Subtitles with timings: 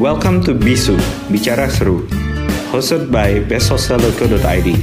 [0.00, 0.98] Welcome to Bisu,
[1.30, 2.02] Bicara Seru,
[2.74, 4.74] hosted by besthostel.co.id.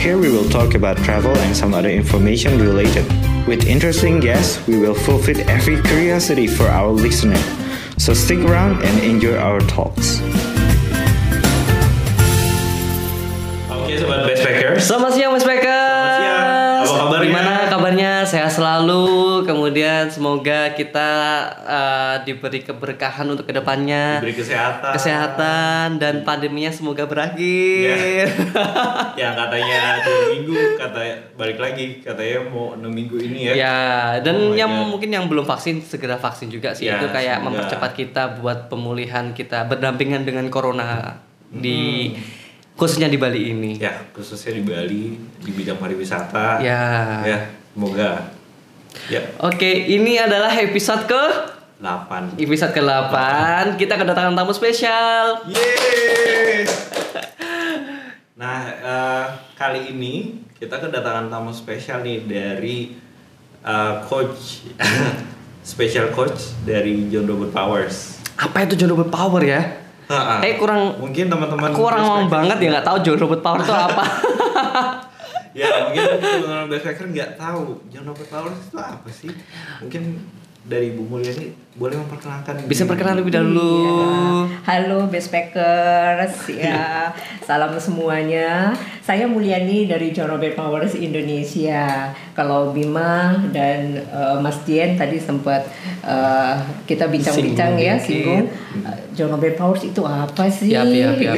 [0.00, 3.04] Here we will talk about travel and some other information related.
[3.46, 7.36] With interesting guests, we will fulfill every curiosity for our listener.
[7.98, 10.24] So stick around and enjoy our talks.
[13.68, 14.88] Oke, sobat backpackers.
[14.88, 15.44] Selamat siang Mas
[18.60, 19.08] selalu.
[19.42, 21.08] Kemudian semoga kita
[21.58, 24.20] uh, diberi keberkahan untuk ke depannya.
[24.20, 24.92] Diberi kesehatan.
[24.92, 28.28] Kesehatan dan pandeminya semoga berakhir.
[29.16, 31.00] yang katanya dua minggu kata
[31.34, 33.78] balik lagi katanya mau enam minggu ini ya Ya,
[34.20, 34.88] dan Oh yang God.
[34.90, 36.86] mungkin yang belum vaksin segera vaksin juga sih.
[36.86, 37.46] Ya, Itu kayak semoga.
[37.64, 41.16] mempercepat kita buat pemulihan kita berdampingan dengan corona
[41.46, 42.20] di Hmm.
[42.76, 43.72] khususnya di Bali ini.
[43.76, 45.02] ya khususnya di Bali
[45.38, 46.80] di bidang pariwisata Ya.
[47.22, 47.38] ya
[47.70, 48.39] semoga
[49.08, 51.22] ya Oke, ini adalah episode ke
[51.80, 53.14] 8 Episode ke-8
[53.80, 55.48] Kita kedatangan tamu spesial.
[55.48, 56.68] Yeay.
[58.40, 62.96] nah eh, kali ini kita kedatangan tamu spesial nih dari
[63.64, 64.64] eh, coach
[65.72, 68.20] special coach dari John Robert Powers.
[68.40, 69.60] Apa itu John Robert Power ya?
[70.10, 70.42] Ha-ha.
[70.42, 74.04] Eh kurang mungkin teman-teman backpackers banget ya nggak tahu John Robert Power itu apa
[75.52, 79.32] ya mungkin teman-teman backpacker nggak tahu John Robert Powers itu apa sih
[79.82, 80.22] mungkin
[80.60, 82.90] dari Bu Mulyani boleh memperkenalkan Bisa diri.
[82.92, 84.04] perkenalan lebih dahulu Iya.
[84.60, 87.08] Halo Backpackers, ya
[87.40, 88.76] salam semuanya.
[89.00, 92.12] Saya Mulyani dari John Robert Powers Indonesia.
[92.36, 95.64] Kalau Bima dan eh, Mas Dien tadi sempat
[96.04, 98.44] eh, kita bincang-bincang ya, singgung
[99.12, 100.70] John Robert Powers itu apa sih?
[100.70, 101.34] Ya, ya, ya.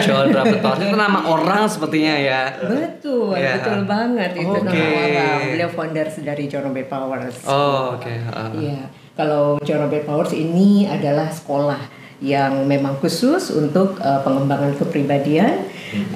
[0.00, 2.42] John Robert Power itu nama orang sepertinya ya.
[2.56, 3.60] Betul, Ya.
[3.60, 4.64] betul banget itu Oke.
[4.64, 5.38] nama orang.
[5.52, 7.36] Beliau founder dari John Robert Powers.
[7.44, 8.12] Oh, oke.
[8.32, 8.48] ah.
[8.52, 8.80] Iya,
[9.12, 11.80] kalau John Robert Powers ini adalah sekolah
[12.20, 15.64] yang memang khusus untuk uh, pengembangan kepribadian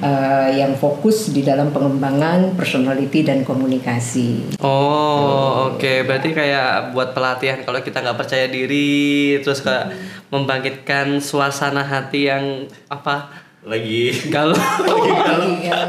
[0.01, 4.57] uh, yang fokus di dalam pengembangan personality dan komunikasi.
[4.59, 6.03] Oh, oke.
[6.03, 9.91] Berarti kayak buat pelatihan kalau kita nggak percaya diri, terus kayak
[10.29, 12.45] membangkitkan suasana hati yang
[12.87, 13.45] apa?
[13.65, 14.53] lagi Galau.
[14.53, 15.79] Iya, ya,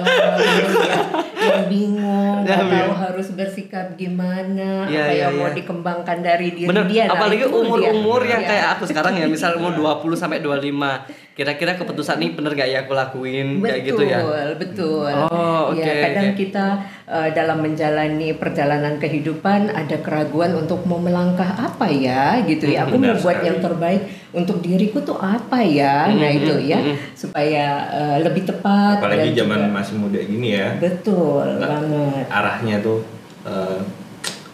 [1.36, 5.56] yang bingung, Ya, tahu harus bersikap gimana, Iya, apa iya, yang mau iya.
[5.60, 7.04] dikembangkan dari diri Bener, dia.
[7.04, 8.48] Nah, apalagi umur-umur yang Iya.
[8.48, 11.04] kayak aku sekarang ya, misal umur 20 sampai 25.
[11.36, 14.24] Kira-kira keputusan ini bener gak ya aku lakuin kayak gitu ya?
[14.56, 16.38] Betul, Oh, Ya, oke, kadang oke.
[16.38, 16.66] kita
[17.04, 22.82] uh, dalam menjalani perjalanan kehidupan ada keraguan untuk mau melangkah apa ya, gitu ya.
[22.82, 23.46] Aku Benar mau buat sekali.
[23.46, 24.02] yang terbaik
[24.32, 26.08] untuk diriku tuh apa ya.
[26.08, 26.96] Nah, Mhm, itu ya mhm.
[27.12, 32.24] supaya uh, lebih tepat apalagi dan zaman juga- masih muda gini ya Betul Nah, banget.
[32.28, 33.04] arahnya tuh
[33.44, 33.78] eh,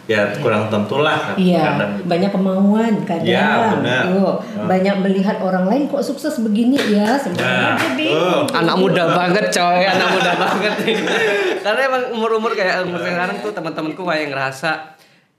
[0.03, 3.23] ya kurang tentu lah Iya, kadang banyak kemauan kadang.
[3.25, 4.03] Iya, benar.
[4.05, 4.35] Tuh, Oh.
[4.63, 8.43] banyak melihat orang lain kok sukses begini ya, Nah, sebenarnya tuh.
[8.51, 10.73] Anak muda banget coy, anak muda banget.
[11.59, 14.92] Karena emang umur-umur kayak umur sekarang tuh teman-temanku kayak ngerasa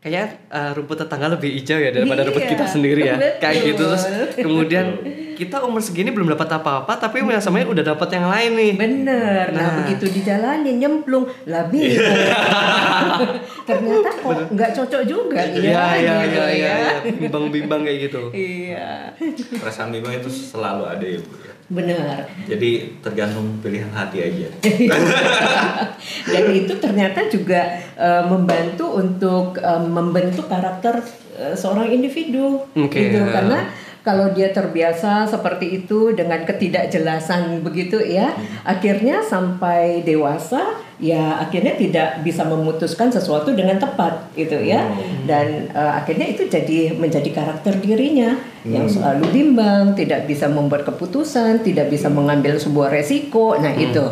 [0.04, 3.16] kayaknya eh, rumput tetangga lebih hijau ya daripada rumput Iya, kita sendiri ya.
[3.16, 3.40] betul.
[3.40, 4.04] Kayak gitu terus
[4.36, 4.86] kemudian
[5.34, 8.72] kita umur segini belum dapat apa-apa tapi yang samanya udah dapat yang lain nih.
[8.76, 9.72] Bener, nah, Nah.
[9.80, 11.98] begitu dijalanin nyemplung, lah bingung.
[13.66, 15.84] Ternyata kok nggak cocok juga Iya ya.
[15.96, 16.74] iya gitu iya iya, ya.
[17.00, 17.12] iya.
[17.18, 18.22] bimbang-bimbang kayak gitu.
[18.30, 19.16] Iya,
[19.56, 22.30] perasaan bimbang itu selalu ada ya bu ya benar.
[22.46, 22.70] jadi
[23.02, 24.48] tergantung pilihan hati aja
[26.24, 31.00] Dan itu ternyata juga eh, membantu untuk eh, membentuk karakter
[31.36, 32.96] eh, seorang individu, Oke.
[32.96, 33.20] gitu.
[33.28, 33.68] Karena
[34.04, 42.20] kalau dia terbiasa seperti itu dengan ketidakjelasan begitu ya, akhirnya sampai dewasa ya akhirnya tidak
[42.20, 44.92] bisa memutuskan sesuatu dengan tepat gitu ya.
[45.24, 48.36] Dan eh, akhirnya itu jadi menjadi karakter dirinya
[48.68, 53.56] yang selalu bimbang, tidak bisa membuat keputusan, tidak bisa mengambil sebuah resiko.
[53.56, 54.04] Nah, itu.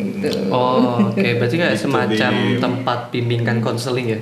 [0.00, 0.28] Itu.
[0.48, 1.20] Oh, oke.
[1.20, 4.20] Berarti kayak semacam tempat bimbingan konseling ya.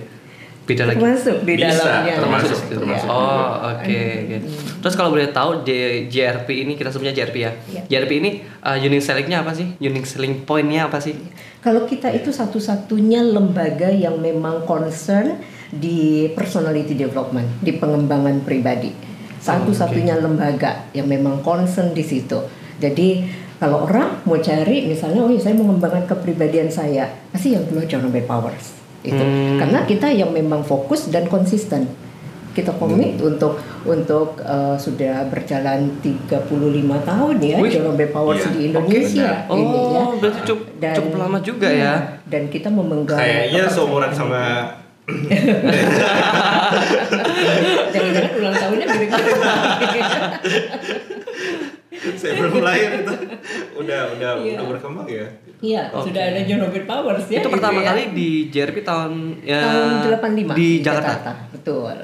[0.62, 1.02] Beda lagi.
[1.02, 2.14] Termasuk di Bisa, dalamnya.
[2.22, 2.76] termasuk Termasuk, Ya.
[2.78, 3.08] termasuk.
[3.10, 4.36] Oh, oke oke.
[4.82, 7.50] Terus kalau boleh tahu J- JRP ini kita sebutnya JRP ya.
[7.66, 7.82] Iya.
[7.90, 8.30] JRP ini
[8.62, 9.74] uh, unique selling-nya apa sih?
[9.78, 11.18] Unique selling point-nya apa sih?
[11.58, 15.38] Kalau kita itu satu-satunya lembaga yang memang concern
[15.70, 18.90] di personality development, di pengembangan pribadi.
[19.42, 22.38] Satu-satunya lembaga yang memang concern di situ.
[22.78, 23.26] Jadi
[23.58, 27.86] kalau orang mau cari misalnya, oh ya saya mau mengembangkan kepribadian saya, pasti yang keluar
[27.86, 28.81] John Powers.
[29.02, 29.18] Itu.
[29.18, 29.58] Hmm.
[29.58, 31.86] Karena kita yang memang fokus dan konsisten.
[32.52, 33.56] Kita komit untuk
[33.88, 36.52] untuk uh, sudah berjalan 35
[37.00, 37.80] tahun ya Wih,
[38.12, 38.52] Powers iya.
[38.52, 40.04] di Indonesia Oh, ini ya.
[40.20, 41.94] berarti cukup, Dan- cukup lama juga Iya, ya.
[42.28, 44.68] Dan kita memegang kayaknya seumuran sama
[47.92, 49.34] Jangan-jangan ulang tahunnya mirip-mirip.
[52.44, 53.14] belum lahir itu
[53.76, 54.56] udah udah Iya.
[54.56, 55.26] udah berkembang ya
[55.62, 56.10] Iya, Oke.
[56.10, 57.38] sudah ada John Robert Powers ya.
[57.38, 57.86] itu gitu pertama ya.
[57.88, 59.90] kali di JRP tahun ya, tahun
[60.50, 61.30] 85 di Jakarta.
[61.62, 61.94] Betul.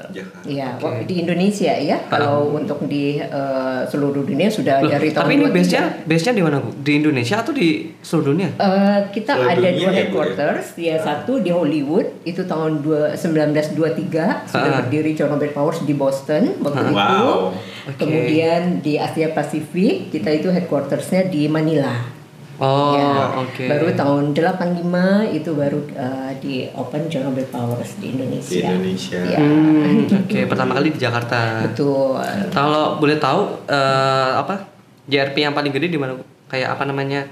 [0.47, 1.99] Iya, waktu di Indonesia ya.
[2.07, 5.51] Kalau untuk di eh, seluruh dunia sudah Loh, dari tahun tapi ini 23.
[5.51, 6.69] base-nya base-nya di mana Bu?
[6.79, 7.67] Di Indonesia atau di
[7.99, 8.49] seluruh dunia?
[8.55, 9.97] Eh, kita Seluruh ada dunia dua ya, ya?
[9.99, 14.79] headquarters, ya satu di Hollywood itu tahun dua- 1923 sudah Ah.
[14.79, 16.87] berdiri John Robert Powers di Boston waktu Ah.
[16.87, 16.95] itu.
[16.95, 17.39] Wow.
[17.85, 17.99] Oke.
[17.99, 22.18] Kemudian di Asia Pasifik kita itu headquartersnya di Manila.
[22.59, 23.65] Oh, Ya, oke.
[23.65, 24.83] Baru tahun 85
[25.31, 28.51] itu baru eh, di Open Robert Powers di Indonesia.
[28.51, 29.19] Di Indonesia.
[29.23, 31.63] Ya, Hmm, oke, pertama kali di Jakarta.
[31.63, 32.19] betul.
[32.51, 34.59] Kalau boleh tahu eh, apa
[35.07, 36.13] JRP yang paling gede di mana?
[36.13, 36.23] Bu?
[36.45, 37.23] Kayak apa namanya?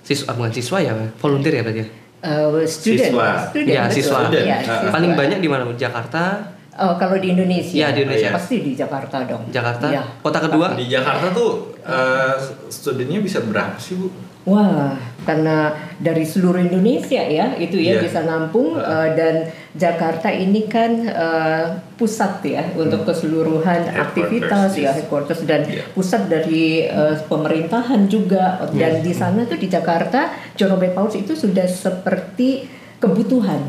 [0.00, 1.88] Siswa, ah, bukan siswa ya, volunteer ya berarti ya?
[2.20, 3.28] Eh, student, Siswa.
[3.42, 3.96] student, Ya, betul.
[3.96, 4.18] siswa.
[4.28, 4.60] Ya, Ah.
[4.60, 4.90] siswa.
[4.92, 5.64] Paling banyak di mana?
[5.64, 5.72] Bu?
[5.74, 6.24] Jakarta,
[6.72, 8.32] Oh, kalau di Indonesia, Iya, di Indonesia.
[8.32, 9.44] pasti di Jakarta dong.
[9.48, 9.84] Jakarta.
[9.86, 10.00] Iya.
[10.18, 10.72] Kota kedua?
[10.72, 12.36] di Jakarta tuh eh,
[12.68, 14.08] studinya bisa berapa sih bu
[14.48, 14.96] Wah,
[15.28, 15.68] karena
[16.00, 18.08] dari seluruh Indonesia ya, itu ya Iya.
[18.08, 19.34] bisa nampung eh, dan
[19.76, 21.64] Jakarta ini kan eh,
[22.00, 24.00] pusat ya untuk keseluruhan Hmm.
[24.00, 25.04] Aktivitas ya yes.
[25.04, 25.84] headquarters dan Iya.
[25.92, 31.68] pusat dari eh, pemerintahan juga dan di sana tuh di Jakarta Robert Powers itu sudah
[31.68, 32.64] seperti
[32.96, 33.60] kebutuhan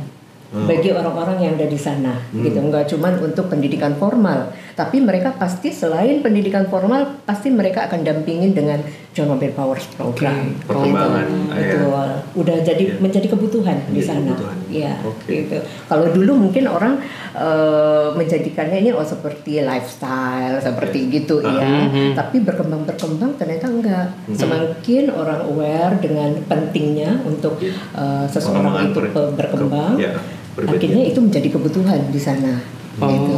[0.51, 0.67] Hmm.
[0.67, 5.71] bagi orang-orang yang ada di sana gitu nggak cuman untuk pendidikan formal tapi mereka pasti
[5.71, 11.39] selain pendidikan formal pasti mereka akan dampingin dengan John Robert Powers program Oke, perkembangan, Gitu.
[11.47, 11.71] ah, ya.
[11.71, 12.99] betul udah jadi Iya.
[12.99, 14.57] menjadi kebutuhan di Menjadi sana kebutuhan.
[14.67, 15.31] ya Oke.
[15.39, 15.57] gitu
[15.87, 16.93] kalau dulu mungkin orang
[17.31, 21.55] eh, menjadikannya ini oh seperti lifestyle seperti gitu Ah.
[21.55, 21.71] ya
[22.13, 24.35] tapi berkembang berkembang ternyata enggak Mhm.
[24.35, 27.71] semakin orang aware dengan pentingnya untuk Iya.
[27.95, 28.99] eh, seseorang itu
[29.31, 30.11] berkembang ke- ya,
[30.53, 30.77] pribadi.
[30.81, 32.53] akhirnya itu menjadi kebutuhan di sana
[32.93, 33.35] Oh, gitu.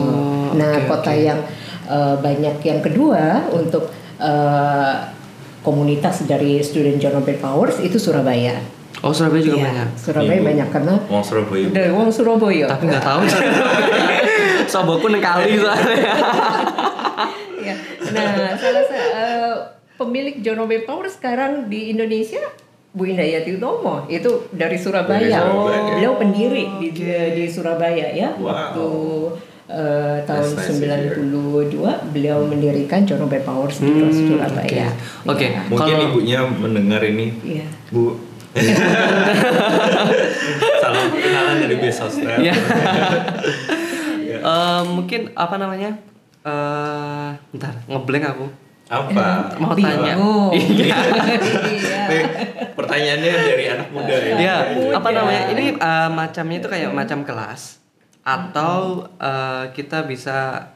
[0.55, 1.21] Nah, oke, kota oke.
[1.21, 1.39] yang
[1.85, 3.85] eh, banyak yang kedua untuk
[4.17, 4.93] eh,
[5.59, 8.57] komunitas dari student John Robert Powers itu Surabaya.
[8.99, 9.89] Oh, Surabaya juga Iya, banyak.
[9.95, 10.47] Surabaya Ibu.
[10.47, 12.65] banyak karena Wong Surabaya dari wong Surabaya.
[12.67, 13.21] Tapi nggak tahu.
[14.73, 16.01] Soboku neng kali soalnya.
[17.59, 17.75] Ya.
[18.09, 19.53] Nah, salah satu eh,
[19.95, 22.41] pemilik John Robert Powers sekarang di Indonesia
[22.93, 25.17] Bu Indayati Utomo itu dari Surabaya.
[25.17, 25.81] Dari Surabaya.
[25.91, 26.89] Beliau pendiri di,
[27.33, 28.29] di Surabaya ya.
[28.35, 28.45] Wow.
[28.45, 28.87] Waktu
[29.65, 31.17] eh, tahun nice to hear.
[31.17, 34.93] 92 beliau mendirikan John Robert Powers di Hmm, Surabaya.
[35.23, 35.33] oke.
[35.33, 35.47] Oke.
[35.47, 35.61] Ya.
[35.65, 37.65] mungkin Kalau- ibunya mendengar ini Iya.
[37.89, 38.13] bu
[40.77, 42.53] salam perkenalan dari Besos Iya.
[44.33, 45.93] Eh, mungkin apa namanya?
[46.43, 48.45] Eh, bentar, ngeblank aku.
[48.85, 50.13] Apa Mau tanya.
[50.13, 50.51] Bingung.
[50.57, 50.97] Iya.
[51.65, 51.99] Iya.
[52.03, 52.23] Nih,
[52.73, 54.93] pertanyaannya dari anak muda ya Iya, muda.
[54.99, 55.43] apa namanya?
[55.49, 57.79] Ini eh, macamnya itu kayak macam kelas
[58.21, 60.67] atau eh, kita bisa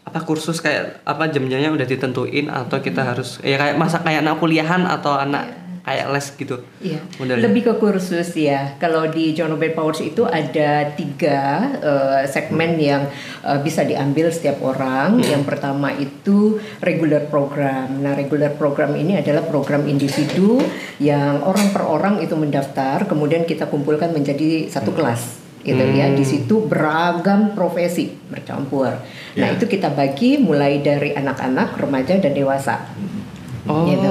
[0.00, 4.40] apa kursus kayak apa jam-jamnya udah ditentuin atau kita harus ya kayak masa kayak anak
[4.40, 5.59] kuliahan atau anak
[5.90, 6.56] kayak les gitu.
[6.78, 7.42] Iya, Modelnya.
[7.50, 8.78] lebih ke kursus ya.
[8.78, 13.10] Kalau di John Robert Powers itu ada tiga eh, segmen yang
[13.42, 15.18] eh, bisa diambil setiap orang.
[15.18, 17.98] Yang pertama itu regular program.
[17.98, 20.62] Nah, regular program ini adalah program individu
[21.02, 25.42] yang orang per orang itu mendaftar, kemudian kita kumpulkan menjadi satu kelas.
[25.60, 28.96] Gitu ya, di situ beragam profesi bercampur.
[29.36, 29.52] Nah, Ya.
[29.52, 32.80] itu kita bagi mulai dari anak-anak, remaja dan dewasa.
[33.68, 33.84] Oh.
[33.84, 34.08] Gitu.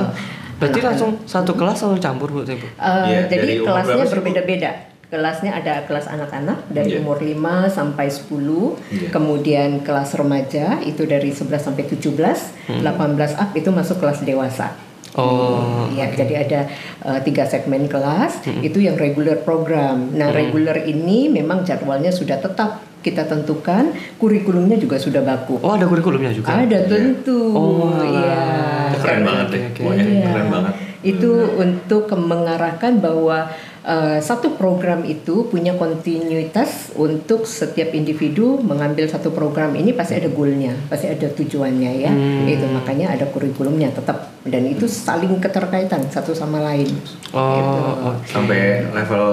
[0.60, 2.68] Berarti langsung satu kelas langsung campur Bu, Ibu?
[2.76, 4.72] Uh, Iya, jadi kelasnya berbeda-beda.
[5.10, 7.02] Kelasnya ada kelas anak-anak dari Iya.
[7.02, 9.10] umur 5 sampai 10, Iya.
[9.10, 14.78] kemudian kelas remaja itu dari 11 sampai 17, 18 up itu masuk kelas dewasa.
[15.18, 15.90] Oh.
[15.98, 16.62] Ya, jadi ada
[17.02, 20.14] uh, tiga segmen kelas, itu yang regular program.
[20.14, 25.60] Nah, regular ini memang jadwalnya sudah tetap kita tentukan, kurikulumnya juga sudah baku.
[25.60, 26.52] Oh, ada kurikulumnya juga.
[26.54, 27.40] Ada tentu.
[27.52, 28.92] Oh, iya.
[28.94, 30.28] Keren banget deh pokoknya Iya.
[30.28, 33.48] keren banget Itu untuk mengarahkan bahwa
[33.80, 40.28] eh, satu program itu punya kontinuitas untuk setiap individu mengambil satu program ini pasti ada
[40.28, 42.12] goalnya, pasti ada tujuannya ya.
[42.12, 42.44] Hmm.
[42.46, 46.92] Itu makanya ada kurikulumnya tetap dan itu saling keterkaitan satu sama lain.
[47.32, 47.80] Oh, Gitu.
[48.04, 48.20] oke.
[48.28, 48.60] sampai
[48.92, 49.26] level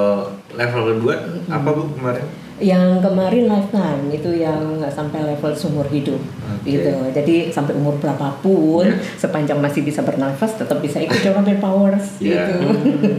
[0.54, 1.14] level kedua
[1.48, 2.24] apa bu kemarin
[2.56, 6.64] Yang kemarin lifetime itu yang sampai level seumur hidup Oke.
[6.66, 6.88] gitu.
[7.12, 8.96] Jadi sampai umur berapapun Ya.
[9.14, 12.48] sepanjang masih bisa bernafas tetap bisa ikut Robert Powers Iya.
[12.48, 12.72] gitu.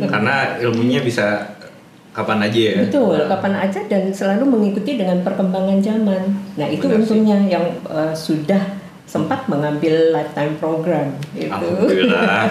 [0.05, 1.53] karena ilmunya bisa
[2.09, 6.21] kapan aja ya Betul, kapan aja dan selalu mengikuti dengan perkembangan zaman.
[6.57, 7.01] Nah itu Benar sih.
[7.05, 8.61] untungnya yang eh, sudah
[9.07, 11.15] sempat mengambil lifetime program.
[11.31, 11.47] Itu.
[11.47, 12.43] alhamdulillah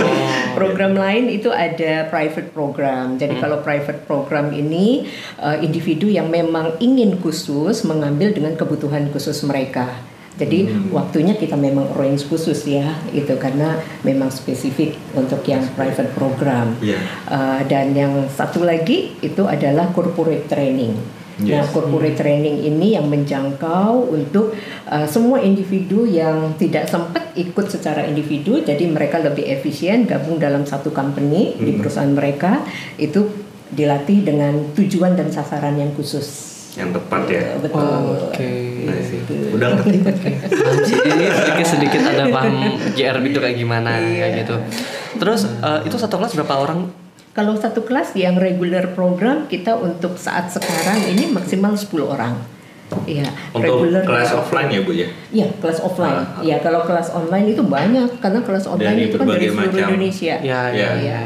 [0.58, 3.20] program lain itu ada private program.
[3.20, 5.04] Jadi kalau private program ini
[5.38, 9.86] eh, individu yang memang ingin khusus mengambil dengan kebutuhan khusus mereka.
[10.40, 10.88] Jadi Hmm.
[10.88, 16.80] waktunya kita memang arrange khusus ya, itu karena memang spesifik untuk yang private program.
[16.80, 16.96] Iya.
[17.28, 20.96] Uh, dan yang satu lagi itu adalah corporate training.
[21.40, 21.72] Nah, Yes.
[21.72, 24.52] corporate training ini yang menjangkau untuk
[24.84, 30.62] uh, semua individu yang tidak sempat ikut secara individu, jadi mereka lebih efisien gabung dalam
[30.62, 31.78] satu company di Hmm.
[31.78, 32.60] perusahaan mereka
[32.94, 33.24] itu
[33.68, 36.50] dilatih dengan tujuan dan sasaran yang khusus.
[36.70, 37.42] Yang tepat ya.
[37.50, 38.14] Uh, betul.
[38.28, 38.50] Oke.
[38.84, 39.18] Nah, sih.
[39.50, 39.98] Udah ngerti.
[41.10, 42.54] Ini sedikit sedikit ada paham
[42.92, 44.06] JRB itu kayak gimana Iya.
[44.18, 44.54] kayak gitu.
[45.18, 46.86] Terus eh, itu satu kelas berapa orang?
[47.30, 52.34] Kalau satu kelas yang regular program kita untuk saat sekarang ini maksimal 10 orang.
[53.06, 55.08] Iya, Untuk regular kelas offline ya bu ya.
[55.30, 56.10] Iya, kelas offline.
[56.10, 56.42] Ah, ah.
[56.42, 59.88] Iya, kalau kelas online itu banyak karena kelas online Dari itu kan dari seluruh macam.
[59.94, 60.34] Indonesia.
[60.42, 60.90] Ya, ya, Iya.
[60.98, 61.20] ya.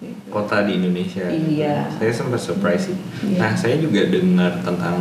[0.00, 0.12] Iya.
[0.32, 1.24] Kota di Indonesia.
[1.28, 1.76] Iya.
[2.00, 2.96] Saya sempat surprise sih.
[3.28, 3.38] Iya.
[3.44, 4.96] Nah saya juga dengar tentang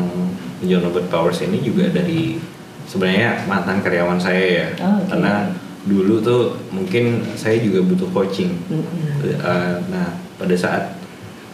[0.61, 2.35] John Robert Powers ini juga dari
[2.83, 4.67] sebenarnya mantan karyawan saya ya.
[4.83, 5.15] Oh, oke.
[5.15, 5.47] Karena
[5.81, 8.53] dulu tuh mungkin saya juga butuh coaching.
[8.69, 9.25] Mm-mm.
[9.41, 10.93] Uh, nah pada saat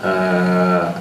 [0.04, 0.92] uh,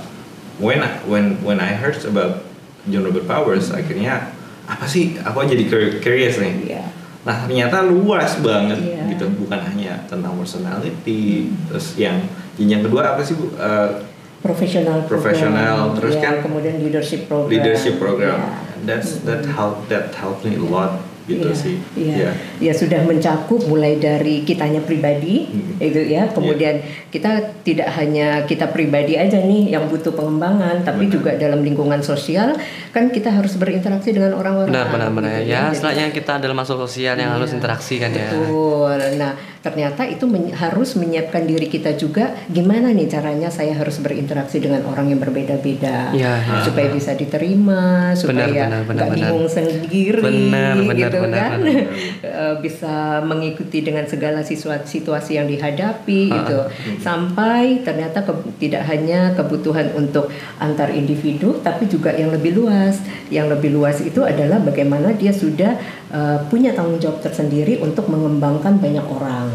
[0.58, 2.46] when I, when when I heard about
[2.86, 4.30] John Robert Powers akhirnya
[4.66, 6.84] apa sih aku jadi cur- curious nih Iya.
[7.22, 9.02] nah ternyata luas banget Iya.
[9.14, 12.18] gitu bukan hanya tentang personality terus yang
[12.58, 14.06] yang kedua apa sih bu Uh,
[14.36, 15.10] Profesional program.
[15.10, 17.50] Profesional, terus Iya, kan kemudian leadership program.
[17.50, 18.86] leadership program Iya.
[18.86, 22.14] that's that help that helped me a lot gitu Iya, sih Iya.
[22.16, 22.30] Ya.
[22.60, 25.76] Ya sudah mencakup mulai dari kitanya pribadi Hmm.
[25.78, 26.26] itu ya.
[26.28, 26.78] Kemudian
[27.08, 27.30] kita
[27.60, 31.12] tidak hanya kita pribadi aja nih yang butuh pengembangan, tapi Benar.
[31.12, 32.54] juga dalam lingkungan sosial
[32.90, 34.70] kan kita harus berinteraksi dengan orang-orang.
[34.70, 35.32] Benar, benar, benar.
[35.36, 37.36] gitu Ya, Jadi- istilahnya kita adalah makhluk sosial yang Iya.
[37.36, 38.30] harus interaksi kan ya.
[38.30, 38.98] Betul.
[39.18, 44.58] Nah, ternyata itu men- harus menyiapkan diri kita juga gimana nih caranya saya harus berinteraksi
[44.58, 46.62] dengan orang yang berbeda-beda Iya, iya.
[46.62, 51.58] supaya bisa diterima, supaya nggak bingung sendiri Benar, benar, gitu benar, kan.
[51.60, 51.86] benar.
[52.26, 56.58] Eh, bisa mengikuti dengan segala situasi yang dihadapi Ah, gitu.
[57.00, 62.98] Sampai ternyata ke- tidak hanya kebutuhan untuk antar individu tapi juga yang lebih luas.
[63.28, 68.76] Yang lebih luas itu adalah bagaimana dia sudah eh, punya tanggung jawab tersendiri untuk mengembangkan
[68.76, 69.50] banyak orang.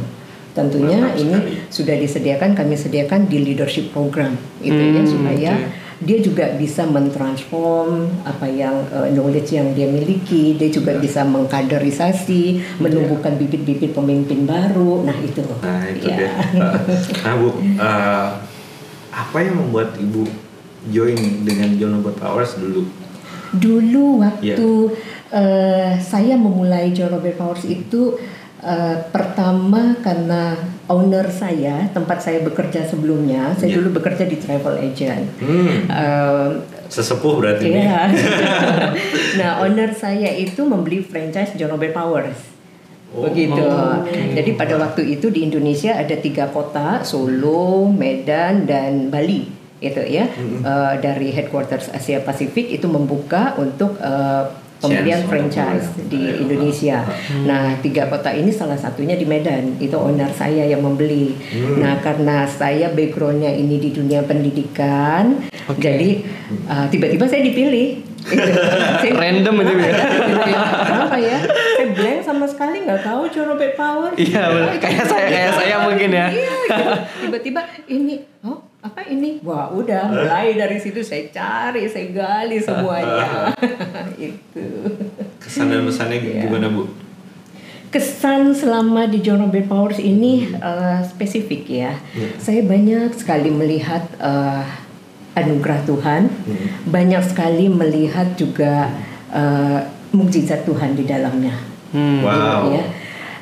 [0.52, 1.56] Tentunya Mantap ini sekali.
[1.70, 5.68] sudah disediakan kami sediakan di leadership program itu ya Hmm, supaya oke.
[6.02, 7.92] dia juga bisa mentransform
[8.24, 12.44] apa yang eh, knowledge yang dia miliki, dia juga bisa mengkaderisasi,
[12.78, 15.04] menumbuhkan bibit-bibit pemimpin baru.
[15.04, 15.40] Nah, itu.
[15.40, 16.18] Nah itu Ya.
[16.18, 16.32] dia.
[16.52, 16.76] Uh,
[17.24, 18.28] nah bu, uh,
[19.10, 20.28] apa yang membuat ibu
[20.86, 22.92] join dengan John Robert Powers dulu?
[23.52, 24.56] Dulu waktu Iya.
[25.32, 28.16] Eh, saya memulai John Robert Powers itu
[28.62, 30.54] eh, pertama karena
[30.86, 33.78] owner saya, tempat saya bekerja sebelumnya, saya Iya.
[33.80, 35.24] dulu bekerja di travel agent.
[35.40, 36.50] Hmm, Eh,
[36.86, 37.72] sesepuh berarti.
[37.72, 38.12] Iya.
[39.40, 42.40] nah, owner saya itu membeli franchise John Robert Powers.
[43.12, 43.60] Oh, Begitu.
[43.60, 44.08] oke.
[44.36, 49.52] Jadi pada waktu itu di Indonesia ada tiga kota, Solo, Medan, dan Bali.
[49.80, 50.28] Itu ya.
[50.28, 50.64] Mm-mm.
[50.64, 54.44] Eh, dari headquarters Asia Pasifik itu membuka untuk eh,
[54.82, 56.42] pembelian franchise di pembelian.
[56.42, 56.98] Indonesia.
[57.06, 57.46] Hmm.
[57.46, 59.78] Nah, tiga kota ini salah satunya di Medan.
[59.78, 61.38] Itu owner saya yang membeli.
[61.38, 61.80] Hmm.
[61.80, 65.80] Nah, karena saya backgroundnya ini di dunia pendidikan, Oke.
[65.80, 66.10] jadi
[66.66, 68.02] uh, tiba-tiba saya dipilih.
[68.22, 69.94] Saya- Random itu ya.
[70.86, 71.40] Kenapa ya?
[71.42, 74.14] Saya blank sama sekali nggak tahu John Robert Power.
[74.14, 74.44] Iya.
[74.78, 76.28] Kayak saya, kayak saya mungkin ya.
[76.30, 76.86] Iya, gitu.
[77.26, 79.38] Tiba-tiba ini, oh apa ini?
[79.42, 83.54] Wah udah mulai dari situ saya cari, saya gali semuanya.
[84.18, 84.66] Itu.
[85.38, 86.42] Kesan dan pesannya Iya.
[86.44, 86.90] gimana bu?
[87.90, 91.94] Kesan selama di John Robert Powers ini eh, spesifik ya.
[92.12, 92.30] Iya.
[92.38, 94.64] Saya banyak sekali melihat eh,
[95.32, 96.68] anugerah Tuhan, Hmm.
[96.88, 98.90] banyak sekali melihat juga
[99.30, 101.54] eh, mukjizat Tuhan di dalamnya.
[101.92, 102.24] Hmm.
[102.24, 102.72] Wow.
[102.72, 102.84] Ya.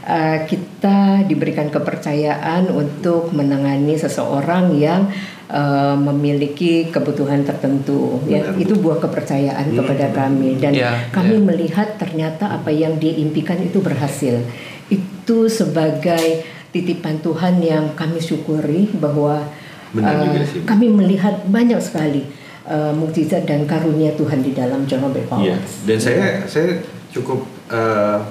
[0.10, 5.06] Eh, kita diberikan kepercayaan untuk menangani seseorang yang
[5.46, 8.18] eh, memiliki kebutuhan tertentu.
[8.26, 9.78] Ya, Benar, itu buah kepercayaan Hmm.
[9.78, 11.42] kepada kami dan Ya, kami ya.
[11.44, 14.42] melihat ternyata apa yang dia impikan itu berhasil.
[14.88, 19.42] Itu sebagai titipan Tuhan yang kami syukuri bahwa
[19.90, 20.66] Benar juga sih, Bu.
[20.68, 22.26] kami melihat banyak sekali
[22.66, 25.58] eh, mukjizat dan karunia Tuhan di dalam John Robert Iya.
[25.58, 25.72] Powers.
[25.84, 26.78] Dan saya saya
[27.10, 28.22] cukup uh,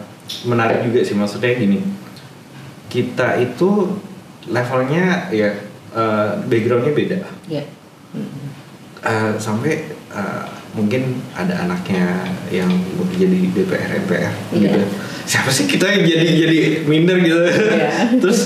[0.44, 1.80] menarik juga sih maksudnya gini.
[2.88, 3.98] Kita itu
[4.48, 5.52] levelnya ya
[5.92, 7.18] uh, backgroundnya beda.
[7.48, 7.64] Ya.
[8.98, 10.44] Uh, sampai uh,
[10.76, 12.68] mungkin ada anaknya yang
[13.16, 14.60] jadi DPR MPR Iya.
[14.60, 14.80] gitu.
[15.28, 16.58] Siapa sih kita yang jadi jadi
[16.88, 17.40] minder gitu.
[17.44, 17.90] Iya.
[18.22, 18.40] Terus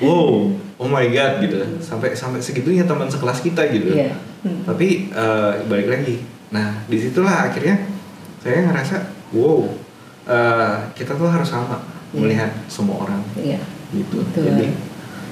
[0.00, 0.48] wow,
[0.80, 1.60] oh my god gitu.
[1.80, 3.92] Sampai sampai segitunya teman sekelas kita gitu.
[3.92, 4.16] Iya.
[4.42, 4.64] Hmm.
[4.66, 6.24] Tapi uh, balik lagi.
[6.52, 7.88] Nah, di situlah akhirnya
[8.44, 8.96] saya ngerasa
[9.32, 9.64] wow,
[10.24, 13.58] eh, kita tuh harus sama melihat semua orang Iya.
[13.90, 14.20] gitu.
[14.22, 14.44] Betul.
[14.46, 14.66] Jadi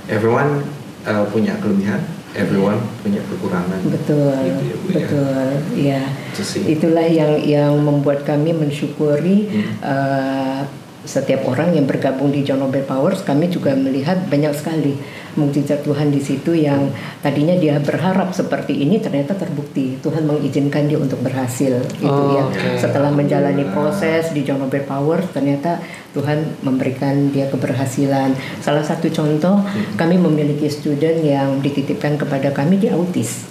[0.07, 0.65] everyone
[1.03, 2.01] eh, punya kelebihan,
[2.33, 3.81] everyone punya kekurangan.
[3.85, 4.95] Betul, Gitu ya, Bu, ya.
[4.97, 6.03] betul, ya.
[6.35, 6.63] Sih.
[6.69, 9.73] Itulah yang yang membuat kami mensyukuri Hmm.
[9.81, 10.61] eh,
[11.05, 13.25] setiap orang yang bergabung di John Obey Powers.
[13.25, 14.97] Kami juga melihat banyak sekali
[15.39, 16.91] mukjizat Tuhan di situ yang
[17.23, 21.79] tadinya dia berharap seperti ini ternyata terbukti Tuhan mengizinkan dia untuk berhasil.
[21.97, 22.45] Gitu Oh, ya.
[22.51, 22.77] oke.
[22.77, 25.79] Setelah menjalani proses di John Obey Powers, ternyata
[26.13, 28.35] Tuhan memberikan dia keberhasilan.
[28.59, 29.63] Salah satu contoh,
[29.95, 33.47] kami memiliki student yang dititipkan kepada kami dia autis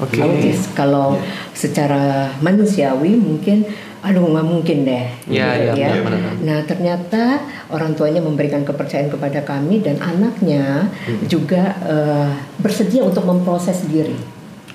[0.00, 0.18] Oke.
[0.24, 0.66] autis.
[0.72, 1.20] Kalau
[1.52, 3.68] secara manusiawi mungkin
[4.02, 5.06] aduh nggak mungkin deh.
[5.30, 6.02] Iya, gitu iya, ya.
[6.02, 6.32] benar, benar.
[6.42, 7.22] Nah ternyata
[7.70, 11.22] orang tuanya memberikan kepercayaan kepada kami dan anaknya Hmm.
[11.30, 14.18] juga eh, bersedia untuk memproses diri.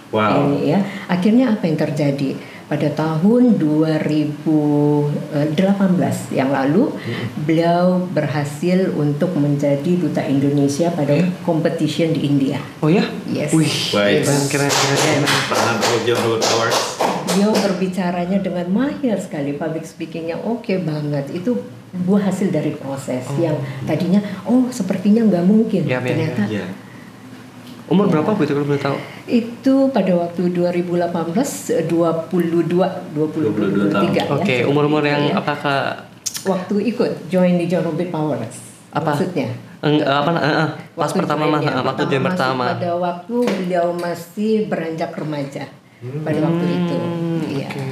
[0.09, 0.47] Wow.
[0.47, 0.79] Ini ya.
[1.05, 2.55] Akhirnya apa yang terjadi?
[2.67, 5.07] Pada tahun 2018
[6.35, 6.91] yang lalu,
[7.47, 11.15] beliau berhasil untuk menjadi duta Indonesia pada
[11.47, 12.59] competition di India.
[12.83, 13.07] Oh ya?
[13.31, 13.55] Yes.
[13.55, 14.27] Wih, Baik.
[14.27, 15.23] keren keren keren.
[17.37, 21.29] Beliau berbicaranya dengan mahir sekali, public speakingnya oke banget.
[21.29, 21.61] Itu
[21.93, 23.53] buah hasil dari proses yang
[23.85, 24.17] tadinya
[24.49, 26.65] oh sepertinya nggak mungkin, Ya, ya, ternyata Iya.
[27.93, 28.97] Umur berapa Bu itu kalau boleh tahu?
[29.29, 32.73] itu pada waktu 2018 eh, 22 22
[33.13, 34.23] 20 23 ya.
[34.33, 35.37] Oke, umur-umur yang Iya.
[35.37, 36.09] apakah
[36.41, 38.57] waktu ikut join di John Robert Powers.
[38.91, 39.13] Apa?
[39.13, 39.53] Maksudnya?
[39.85, 42.65] Eng, apa eh, eh, pas Waktu pertama eh, waktu masuk pertama.
[42.73, 46.95] Pada waktu beliau masih beranjak remaja pada waktu itu.
[46.95, 47.67] Hmm, Iya.
[47.67, 47.85] oke.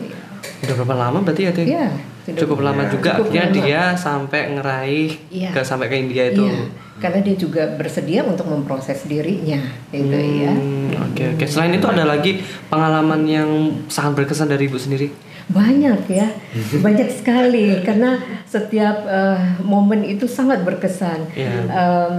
[0.00, 0.16] Iya.
[0.60, 1.52] Udah berapa lama berarti ya?
[1.56, 1.86] Iya,
[2.30, 2.88] Cukup lama Ya.
[2.88, 3.56] juga Cukup akhirnya lama.
[3.58, 5.50] dia sampai ngeraih Iya.
[5.50, 6.46] ke sampai ke India itu.
[6.46, 10.52] Iya, karena dia juga bersedia untuk memproses dirinya, gitu ya.
[10.52, 11.44] Hmm, Oke oke.
[11.44, 13.50] Selain itu ada lagi pengalaman yang
[13.86, 15.10] sangat berkesan dari ibu sendiri.
[15.48, 16.30] Banyak ya,
[16.86, 18.14] banyak sekali karena
[18.44, 21.26] setiap eh, momen itu sangat berkesan.
[21.34, 21.66] Iya.
[21.66, 22.14] Em,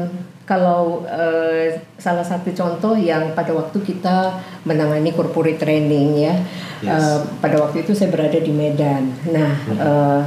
[0.52, 4.36] kalau eh, salah satu contoh yang pada waktu kita
[4.68, 6.36] menangani corporate training ya,
[6.84, 6.92] Yes.
[6.92, 9.16] eh, pada waktu itu saya berada di Medan.
[9.32, 10.22] Nah, eh,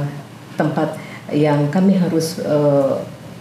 [0.57, 0.97] tempat
[1.29, 2.95] yang kami harus eh,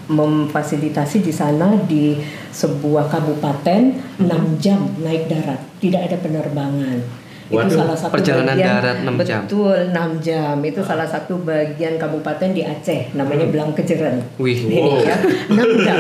[0.05, 2.21] memfasilitasi di sana di
[2.53, 7.24] sebuah kabupaten 6 jam naik darat, tidak ada penerbangan.
[7.47, 9.41] Waduh, itu salah satu perjalanan bagian, darat 6 jam.
[9.45, 10.57] Betul, 6 jam.
[10.61, 14.17] Itu salah satu bagian kabupaten di Aceh namanya Blangkejeren.
[14.37, 14.59] Wih.
[14.65, 14.97] Ini Wow.
[14.99, 15.17] ya,
[15.51, 15.99] 6 jam.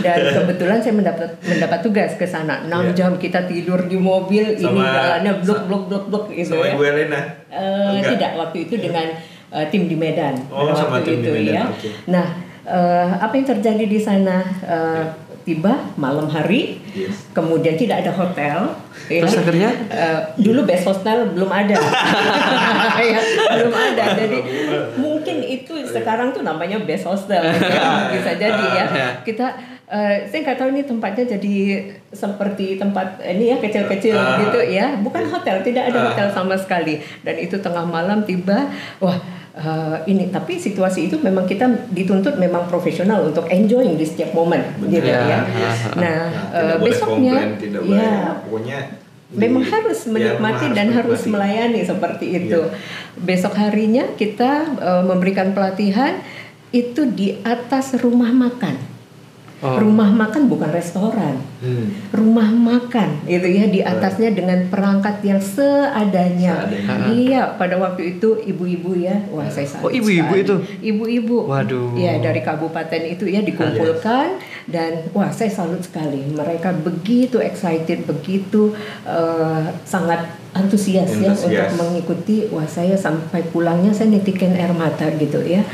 [0.00, 2.62] Dan kebetulan saya mendapat mendapat tugas ke sana.
[2.62, 2.92] 6 Iya.
[2.94, 6.72] jam kita tidur di mobil, ini Sama- jalannya blok blok blok blok gitu Sama ya.
[6.72, 7.20] Ibu Elena.
[7.46, 7.60] Eh,
[7.94, 8.10] Enggak?
[8.12, 9.06] tidak waktu itu dengan
[9.48, 11.62] eh, tim di Medan Oh, sama waktu tim di itu Medan, ya.
[11.66, 11.88] oke.
[12.06, 12.26] Nah,
[12.64, 14.42] eh, apa yang terjadi di sana?
[14.60, 15.02] Eh,
[15.46, 17.30] tiba malam hari, Yes.
[17.30, 18.74] kemudian tidak ada hotel.
[19.06, 19.22] ya.
[19.22, 19.70] Terus akhirnya?
[19.86, 21.76] Eh, dulu best hostel belum ada,
[23.14, 23.20] ya,
[23.54, 24.04] belum ada.
[24.18, 24.38] Jadi
[24.98, 27.54] mungkin itu sekarang tuh namanya best hostel, ya.
[28.18, 28.86] bisa jadi ya.
[28.90, 29.08] Ya.
[29.22, 31.54] Kita eh, saya nggak tahu ini tempatnya jadi
[32.10, 34.38] seperti tempat ini ya kecil-kecil Ah.
[34.40, 36.04] gitu ya, bukan hotel, tidak ada Ah.
[36.10, 36.94] hotel sama sekali.
[37.20, 38.66] Dan itu tengah malam tiba,
[38.98, 39.18] wah
[39.54, 44.60] eh, ini tapi situasi itu memang kita dituntut memang profesional untuk enjoying di setiap momen
[44.84, 45.38] gitu Ya, ya.
[45.38, 45.74] ah, ah.
[45.94, 46.20] Nah,
[46.76, 48.78] boleh besoknya komplain, tidak boleh ya pokoknya
[49.26, 51.32] di- memang harus ya, menikmati memang dan harus menikmati.
[51.32, 52.60] melayani seperti itu.
[53.18, 56.20] Besok harinya kita eh, memberikan pelatihan
[56.70, 58.76] itu di atas rumah makan.
[59.64, 59.80] Oh.
[59.80, 61.40] Rumah makan bukan restoran.
[61.64, 61.88] Hmm.
[62.12, 66.68] Rumah makan itu ya di atasnya dengan perangkat yang seadanya.
[66.68, 67.08] Seadanya.
[67.08, 69.16] Iya, pada waktu itu ibu-ibu ya.
[69.32, 70.56] Wah, saya salut Oh, ibu-ibu itu?
[70.84, 71.48] Ibu-ibu.
[71.48, 71.96] Waduh.
[71.96, 74.36] Iya, dari kabupaten itu ya dikumpulkan
[74.68, 76.20] dan wah, saya salut sekali.
[76.36, 78.76] Mereka begitu excited, begitu
[79.08, 82.44] eh, sangat antusias ya untuk mengikuti.
[82.52, 85.64] Wah, saya sampai pulangnya saya nitikin air mata gitu ya.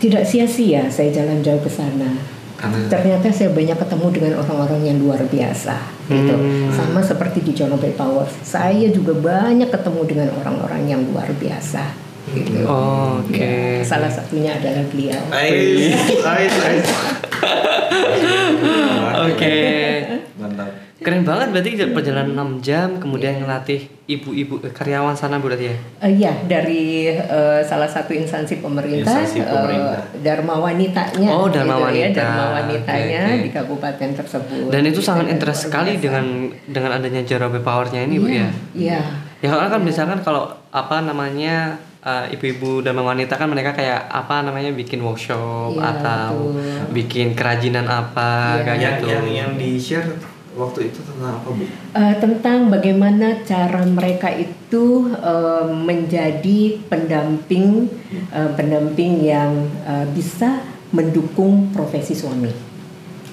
[0.00, 2.39] Tidak sia-sia saya jalan jauh ke sana.
[2.60, 5.76] Karena Ternyata saya banyak ketemu dengan orang-orang yang luar biasa
[6.12, 6.34] gitu.
[6.36, 6.68] Hmm.
[6.76, 8.36] Sama seperti di John Obey Powers.
[8.44, 12.68] Saya juga banyak ketemu dengan orang-orang yang luar biasa gitu.
[12.68, 13.40] Oh, oke.
[13.40, 15.18] Ya, salah satunya adalah beliau.
[15.32, 16.88] Ais, ais, ais.
[19.30, 19.56] Oke.
[20.40, 20.72] Mantap.
[21.00, 25.76] Keren banget berarti perjalanan 6 jam kemudian ngelatih ibu-ibu eh, karyawan sana berarti ya.
[25.98, 29.96] Eh, Iya dari eh, salah satu instansi pemerintah, Instansi pemerintah.
[29.96, 32.20] eh, Dharma Wanitanya, Oh, Dharma gitu ya, Wanita.
[32.20, 33.40] Dharma Wanitanya Oke, oke.
[33.40, 34.68] di kabupaten tersebut.
[34.68, 36.24] Dan itu sangat Gitu, interest sekali dengan
[36.66, 38.48] dengan adanya Jarabe Powernya ini Bu Iya, ya.
[38.76, 39.00] Iya.
[39.40, 44.40] Ya karena kan misalkan kalau apa namanya eh, ibu-ibu dan wanita kan mereka kayak apa
[44.40, 46.92] namanya bikin workshop Iya, atau betul.
[46.92, 48.64] bikin kerajinan apa Iya.
[48.64, 49.06] kayak yang, gitu.
[49.08, 50.04] yang yang di share
[50.52, 51.62] waktu itu tentang apa bu?
[51.92, 57.86] Eh, tentang bagaimana cara mereka itu eh, menjadi pendamping
[58.28, 60.60] eh, pendamping yang eh, bisa
[60.90, 62.50] mendukung profesi suami.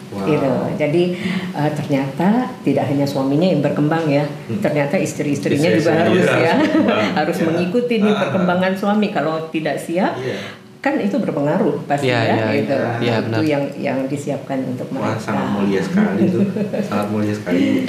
[0.07, 0.23] Wow.
[0.23, 0.49] Gitu.
[0.77, 1.03] Jadi
[1.51, 2.29] eh, ternyata
[2.61, 4.61] tidak hanya suaminya yang berkembang ya, Hmm.
[4.61, 6.55] ternyata istri-istrinya juga harus ya
[7.19, 7.43] harus ya.
[7.43, 8.19] mengikuti nih Ah.
[8.23, 9.11] perkembangan suami.
[9.11, 10.37] Kalau tidak siap, Iya.
[10.87, 12.31] Kan itu berpengaruh pasti Iya, ya.
[12.31, 12.71] iya, gitu.
[12.71, 12.91] iya.
[12.97, 13.39] Iya, itu benar.
[13.43, 15.19] yang yang disiapkan untuk Wah, mereka.
[15.19, 16.43] sangat mulia sekali tuh.
[16.79, 17.83] sangat mulia sekali.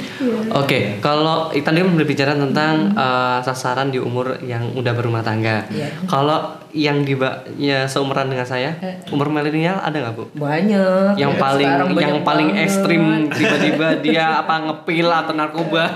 [0.51, 5.63] Oke, kalau tadi berbicara tentang eh, sasaran di umur yang udah berumah tangga.
[5.71, 5.87] Iya.
[6.05, 7.15] Kalau yang di
[7.57, 8.75] ya seumuran dengan saya,
[9.09, 10.23] umur milenial ada nggak bu?
[10.35, 11.15] Banyak.
[11.15, 12.65] Yang ya, paling yang banyak paling banget.
[12.67, 15.87] ekstrim tiba-tiba dia apa ngepil atau narkoba,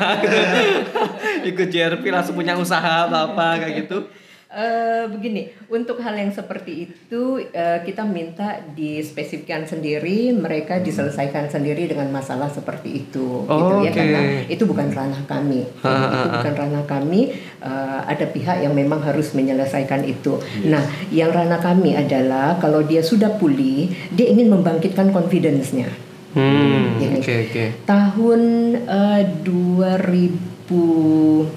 [1.49, 4.07] ikut JRP langsung punya usaha atau apa kayak gitu.
[4.53, 11.89] Eh, begini, untuk hal yang seperti itu eh, kita minta dispesifikkan sendiri, mereka diselesaikan sendiri
[11.89, 16.33] dengan masalah seperti itu, gitu ya karena itu bukan ranah kami, Ha, ha, itu ha.
[16.37, 17.33] bukan ranah kami.
[17.65, 20.37] eh, ada pihak yang memang harus menyelesaikan itu.
[20.69, 26.12] Nah, yang ranah kami adalah kalau dia sudah pulih, dia ingin membangkitkan confidence-nya.
[26.33, 27.63] Hmm, oke oke.
[27.85, 28.41] Tahun
[28.83, 30.73] eh, 2000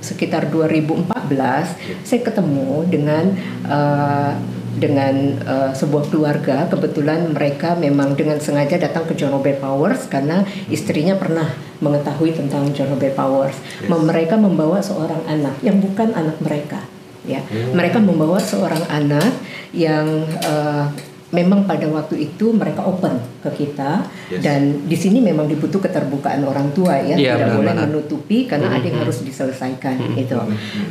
[0.05, 3.25] sekitar 2014 saya ketemu dengan
[3.65, 4.33] eh,
[4.77, 10.45] dengan eh, sebuah keluarga kebetulan mereka memang dengan sengaja datang ke John Robert Powers karena
[10.69, 11.49] istrinya pernah
[11.81, 13.57] mengetahui tentang John Robert Powers.
[13.57, 13.89] Yes.
[13.89, 16.85] Mereka membawa seorang anak yang bukan anak mereka
[17.25, 17.41] ya.
[17.51, 19.33] Mereka membawa seorang anak
[19.73, 20.85] yang eh,
[21.29, 24.43] memang pada waktu itu mereka open ke kita Yes.
[24.43, 27.87] dan di sini memang dibutuh keterbukaan orang tua ya Iya, tidak boleh benar-benar.
[27.89, 30.39] menutupi karena ada yang harus diselesaikan itu.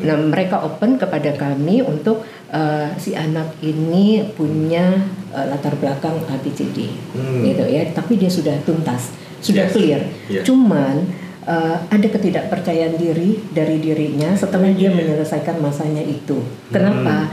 [0.01, 4.99] Nah mereka open kepada kami untuk eh, si anak ini punya
[5.31, 7.39] eh, latar belakang ABCD Hmm.
[7.41, 9.71] gitu ya, tapi dia sudah tuntas, sudah Yes.
[9.71, 10.01] clear.
[10.27, 10.43] Yes.
[10.43, 14.95] Cuman eh, ada ketidakpercayaan diri dari dirinya setelah dia Iya.
[14.95, 16.39] menyelesaikan masanya itu.
[16.69, 17.31] Kenapa?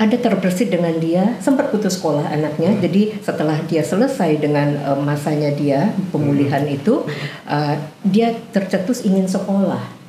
[0.00, 2.72] Ada terbersit dengan dia sempat putus sekolah anaknya.
[2.80, 7.04] Jadi setelah dia selesai dengan eh, masanya dia pemulihan itu,
[7.44, 10.00] eh, dia tercetus ingin sekolah.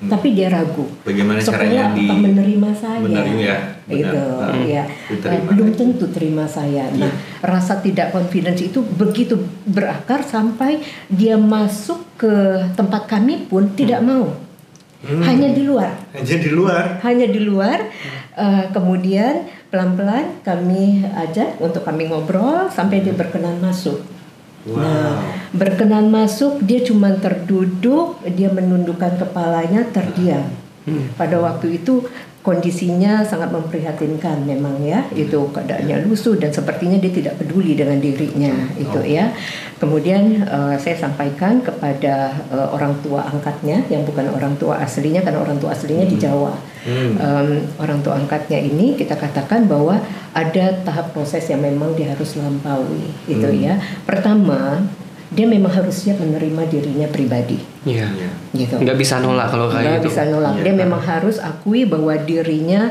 [0.00, 0.88] Tapi dia ragu.
[1.04, 3.04] Bagaimana sekolah caranya di menerima saya?
[3.04, 4.12] menerima ya, benar.
[4.12, 4.84] Itu, Ah, ya.
[5.12, 5.36] diterima.
[5.36, 6.88] Eh, belum tentu terima saya.
[6.88, 7.04] Iya.
[7.04, 7.12] Nah,
[7.44, 9.36] rasa tidak confidence itu begitu
[9.68, 12.32] berakar sampai dia masuk ke
[12.76, 14.32] tempat kami pun tidak mau.
[15.00, 15.24] Hmm.
[15.24, 17.00] Hanya di luar Aja di luar.
[17.00, 17.88] hanya di luar.
[18.40, 24.00] Eh, kemudian pelan-pelan kami ajak untuk kami ngobrol sampai dia berkenan masuk.
[24.64, 24.80] Wow.
[24.80, 25.20] Nah,
[25.52, 30.48] berkenan masuk dia cuma terduduk, dia menundukkan kepalanya terdiam.
[31.20, 32.08] Pada waktu itu
[32.40, 35.04] kondisinya sangat memprihatinkan memang ya.
[35.12, 39.32] Itu keadaannya lusuh dan sepertinya dia tidak peduli dengan dirinya itu ya.
[39.76, 45.40] Kemudian eh, saya sampaikan kepada eh, orang tua angkatnya yang bukan orang tua aslinya karena
[45.44, 46.56] orang tua aslinya di Jawa.
[46.80, 47.12] Hmm.
[47.20, 50.00] Em, orang tua angkatnya ini kita katakan bahwa
[50.32, 53.60] ada tahap proses yang memang dia harus lampaui itu Hmm.
[53.60, 53.74] ya.
[54.08, 54.80] Pertama
[55.30, 58.10] dia memang harus siap menerima dirinya pribadi Iya.
[58.10, 58.30] Iya.
[58.52, 60.08] gitu Nggak bisa nolak kalau kayak nggak gitu.
[60.10, 60.52] bisa nolak.
[60.58, 60.62] Iya.
[60.66, 62.90] Dia memang harus akui bahwa dirinya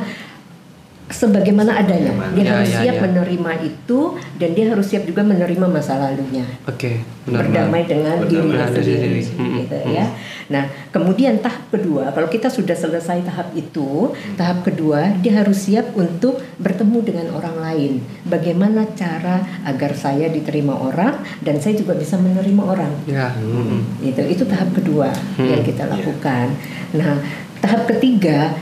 [1.09, 2.13] sebagaimana adanya.
[2.13, 2.33] Bagaimana.
[2.33, 3.01] Dia Ya, harus ya, siap ya.
[3.03, 3.99] menerima itu
[4.37, 6.45] dan dia harus siap juga menerima masa lalunya.
[6.63, 7.43] Oke, benar.
[7.43, 9.57] Berdamai dengan Berdamai dirinya dengan diri sendiri, sendiri.
[9.59, 10.05] gitu Hmm, ya.
[10.49, 15.93] Nah, kemudian tahap kedua, kalau kita sudah selesai tahap itu, tahap kedua dia harus siap
[15.93, 17.93] untuk bertemu dengan orang lain.
[18.23, 23.29] Bagaimana cara agar saya diterima orang dan saya juga bisa menerima orang Ya.
[23.31, 23.85] Hmm.
[23.99, 25.91] itu itu tahap kedua Hmm, yang kita iya.
[25.91, 26.47] lakukan
[26.91, 27.21] nah
[27.59, 28.53] tahap ketiga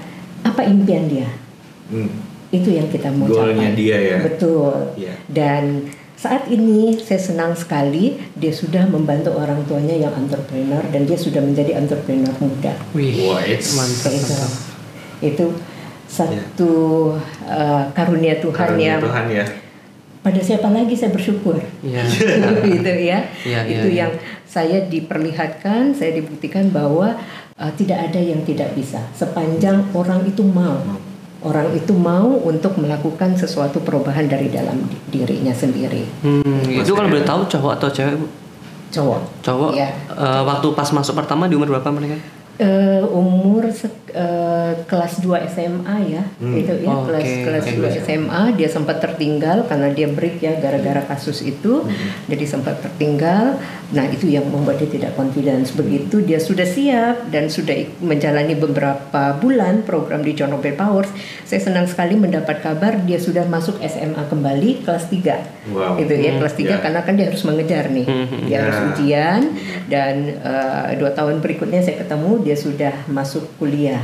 [0.41, 1.29] apa impian dia
[1.87, 2.11] Hmm.
[2.49, 4.17] Itu yang kita mau Goalnya capai dia ya.
[4.23, 5.13] betul Iya.
[5.27, 5.63] dan
[6.13, 11.39] saat ini saya senang sekali dia sudah membantu orang tuanya yang entrepreneur dan dia sudah
[11.39, 14.09] menjadi entrepreneur muda Wih, Wah, it's- mantap.
[14.09, 14.51] itu mantap.
[15.19, 15.45] itu
[16.07, 16.71] satu
[17.43, 19.45] uh, karunia Tuhan Karunia yang Tuhan ya.
[20.23, 22.03] pada siapa lagi saya bersyukur Iya.
[22.73, 23.19] gitu ya.
[23.43, 24.11] Iya, itu iya, yang
[24.43, 27.13] saya diperlihatkan, saya dibuktikan bahwa
[27.53, 30.79] uh, tidak ada yang tidak bisa sepanjang orang itu mau.
[31.47, 36.03] Orang itu mau untuk melakukan sesuatu perubahan dari dalam di- dirinya sendiri.
[36.19, 38.15] Hmm, itu kalau boleh tahu cowok atau cewek?
[38.17, 38.27] Bu?
[38.87, 39.19] Cowok.
[39.41, 39.71] Cowok.
[39.73, 39.89] Iya.
[40.09, 42.19] eh, waktu pas masuk pertama di umur berapa mereka?
[42.57, 46.57] Eh, umur eh, kelas 2 SMA ya Hmm.
[46.57, 47.77] itu ya Oh, kelas oke, kelas oke.
[47.77, 51.93] 2 SMA dia sempat tertinggal karena dia break ya gara-gara kasus itu Hmm.
[52.25, 57.47] jadi sempat tertinggal nah itu yang membuat dia tidak confidence begitu dia sudah siap dan
[57.47, 58.97] sudah menjalani beberapa
[59.33, 64.25] bulan program di John Robert Powers saya senang sekali mendapat kabar dia sudah masuk SMA
[64.25, 65.99] kembali kelas 3 Wow.
[65.99, 66.77] itu ya Hmm, kelas 3 ya.
[66.79, 68.85] karena kan dia harus mengejar nih Hmm, dia harus ya.
[68.89, 69.41] ujian
[69.87, 74.03] dan eh, dua tahun berikutnya saya ketemu dia sudah masuk kuliah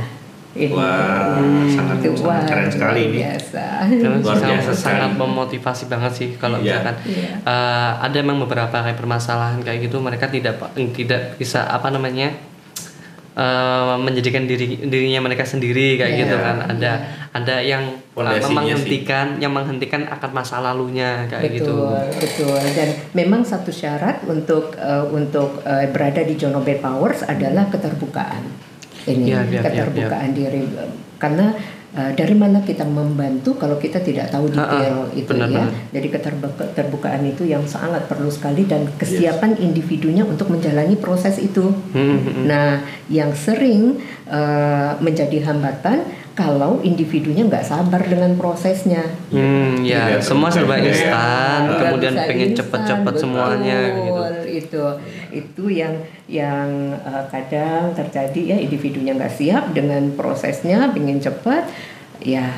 [0.54, 0.70] Ini.
[0.70, 1.34] Wah,
[1.66, 3.18] sangat Itu sangat keren sekali luar ini.
[3.20, 3.64] Biasa.
[3.90, 5.18] Luar sangat, biasa sangat sekali.
[5.18, 6.78] memotivasi banget sih kalau Iya.
[6.78, 7.30] misalkan Iya.
[7.42, 10.54] eh, ada memang beberapa kayak permasalahan kayak gitu mereka tidak
[10.94, 12.30] tidak bisa apa namanya
[13.34, 16.20] eh, menjadikan diri dirinya mereka sendiri kayak Iya.
[16.24, 16.92] gitu kan ada
[17.34, 22.58] ada yang eh, Fondasinya menghentikan yang menghentikan akan masa lalunya kayak gitu betul, betul.
[22.78, 28.42] Dan memang satu syarat untuk eh, untuk eh, berada di zona bad powers adalah keterbukaan.
[29.04, 30.64] Ini Iya, iya, iya, keterbukaan diri
[31.20, 31.52] karena
[31.94, 35.64] eh, dari mana kita membantu kalau kita tidak tahu detail Ha-ha, itu benar, ya.
[35.64, 35.70] benar.
[35.94, 41.70] Jadi keterbu- keterbukaan itu yang sangat perlu sekali dan kesiapan individunya untuk menjalani proses itu.
[41.94, 42.44] Hmm, hmm, hmm.
[42.50, 49.06] Nah, yang sering eh, menjadi hambatan kalau individunya nggak sabar dengan prosesnya.
[49.30, 50.90] Hmm, ya Tidak semua serba terpercaya.
[50.90, 54.22] instan, Nggak kemudian bisa pengen cepet-cepet semuanya gitu.
[54.44, 54.84] Itu
[55.30, 55.94] itu yang
[56.26, 61.70] yang eh, kadang terjadi ya individunya nggak siap dengan prosesnya, pengen cepat.
[62.18, 62.50] Ya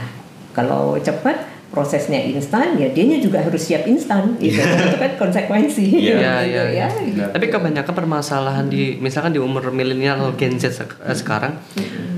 [0.53, 1.37] kalau cepat
[1.67, 4.41] prosesnya instan, ya dianya juga harus siap instan.
[4.41, 4.57] Gitu.
[4.57, 5.85] itu kan konsekuensi.
[5.85, 6.89] Iya, gitu Iya, iya, iya.
[6.97, 7.21] gitu.
[7.29, 11.61] Tapi kebanyakan permasalahan di misalkan di umur milenial atau Gen Z sek- eh, sekarang,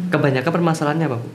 [0.09, 1.29] kebanyakan permasalahannya apa bu?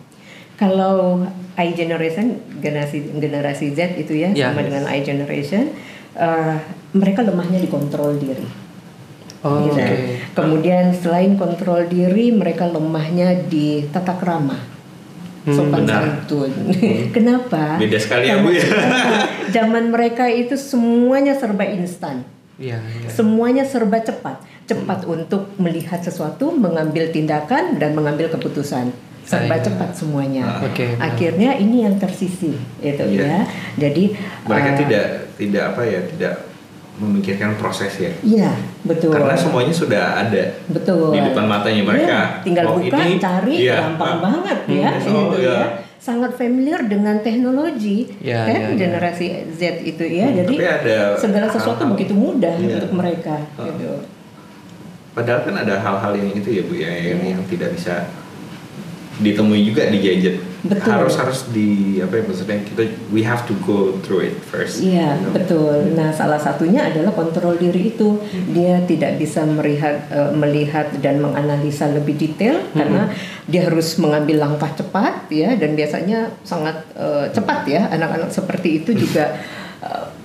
[0.63, 1.19] Kalau
[1.60, 4.49] I generation generasi generasi Z itu ya Ya.
[4.49, 5.76] sama dengan I generation,
[6.15, 6.56] eh,
[6.95, 8.47] mereka lemahnya di kontrol diri.
[9.43, 9.76] Oh, Gitu.
[9.76, 9.97] oke.
[10.32, 14.56] Kemudian selain kontrol diri, mereka lemahnya di tata krama.
[15.43, 16.23] Hmm, Sopan benar.
[16.23, 16.52] santun.
[17.15, 17.76] Kenapa?
[17.76, 18.63] Beda sekali ya, Bu, ya.
[19.52, 22.23] Zaman mereka itu semuanya serba instan.
[22.56, 23.12] Iya, iya.
[23.12, 24.39] Semuanya serba cepat.
[24.63, 28.95] Cepat untuk melihat sesuatu, mengambil tindakan dan mengambil keputusan.
[29.23, 29.63] Serba Iya.
[29.63, 30.43] cepat semuanya.
[30.62, 30.99] Oke.
[30.99, 33.23] Akhirnya ini yang tersisi itu Iya.
[33.23, 33.39] ya.
[33.79, 34.03] Jadi
[34.43, 36.33] Mereka eh, tidak tidak apa ya, tidak
[36.93, 38.12] memikirkan proses ya.
[38.21, 38.51] Iya,
[38.83, 39.09] betul.
[39.12, 41.09] Karena semuanya sudah ada Betul.
[41.09, 42.05] di depan matanya mereka.
[42.05, 45.49] Iya, tinggal Oh, buka, ini, cari, iya, gampang ah, banget ya, hmm, gitu oh, iya.
[45.49, 45.65] ya.
[45.97, 48.77] Sangat familiar dengan teknologi, Iya, kan iya, iya.
[48.77, 50.27] generasi Z itu ya.
[50.29, 52.75] Hmm, Jadi ada segala sesuatu hal-hal- begitu mudah Iya.
[52.77, 53.36] untuk mereka.
[53.57, 53.65] Ah.
[53.65, 53.89] Gitu.
[55.13, 57.29] Padahal kan ada hal-hal yang itu ya bu ya yang, Iya.
[57.33, 58.05] yang tidak bisa
[59.21, 60.38] ditemui juga di gadget.
[60.63, 60.95] Betul.
[60.95, 64.80] Harus harus di apa ya maksudnya kita we have to go through it first.
[64.80, 65.36] Iya, you know.
[65.36, 65.76] betul.
[65.91, 68.15] Nah, salah satunya adalah kontrol diri itu.
[68.56, 73.12] Dia tidak bisa melihat eh, melihat dan menganalisa lebih detail karena
[73.43, 77.91] dia harus mengambil langkah cepat ya dan biasanya sangat eh, cepat ya.
[77.91, 79.36] Anak-anak seperti itu juga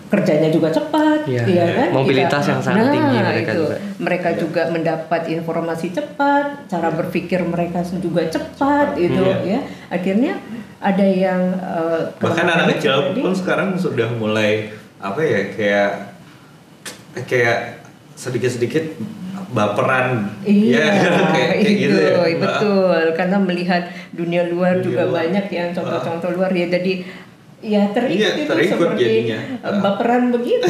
[0.08, 1.64] kerjanya juga cepat Iya, ya iya.
[1.74, 1.88] kan?
[1.92, 3.60] Mobilitas Tidak- yang sangat nah, tinggi mereka itu.
[3.60, 3.76] juga.
[3.98, 4.38] Mereka Iya.
[4.38, 9.36] juga mendapat informasi cepat, cara berpikir mereka juga cepat itu Iya.
[9.44, 9.60] ya.
[9.88, 10.32] Akhirnya
[10.78, 15.90] ada yang eh, Bahkan anak kecil pun sekarang sudah mulai apa ya kayak
[17.24, 17.58] kayak
[18.14, 18.98] sedikit-sedikit
[19.48, 20.28] baperan.
[20.42, 20.86] Iya, Ya,
[21.32, 22.36] kayak, kayak itu gitu ya.
[22.36, 23.02] betul.
[23.12, 25.14] Karena melihat dunia luar Dunia juga luar.
[25.24, 26.66] banyak yang contoh-contoh luar ya.
[26.68, 27.04] Jadi
[27.58, 29.38] ya terikut Iya, itu terikut seperti jadinya.
[29.58, 30.62] eh, baperan begitu,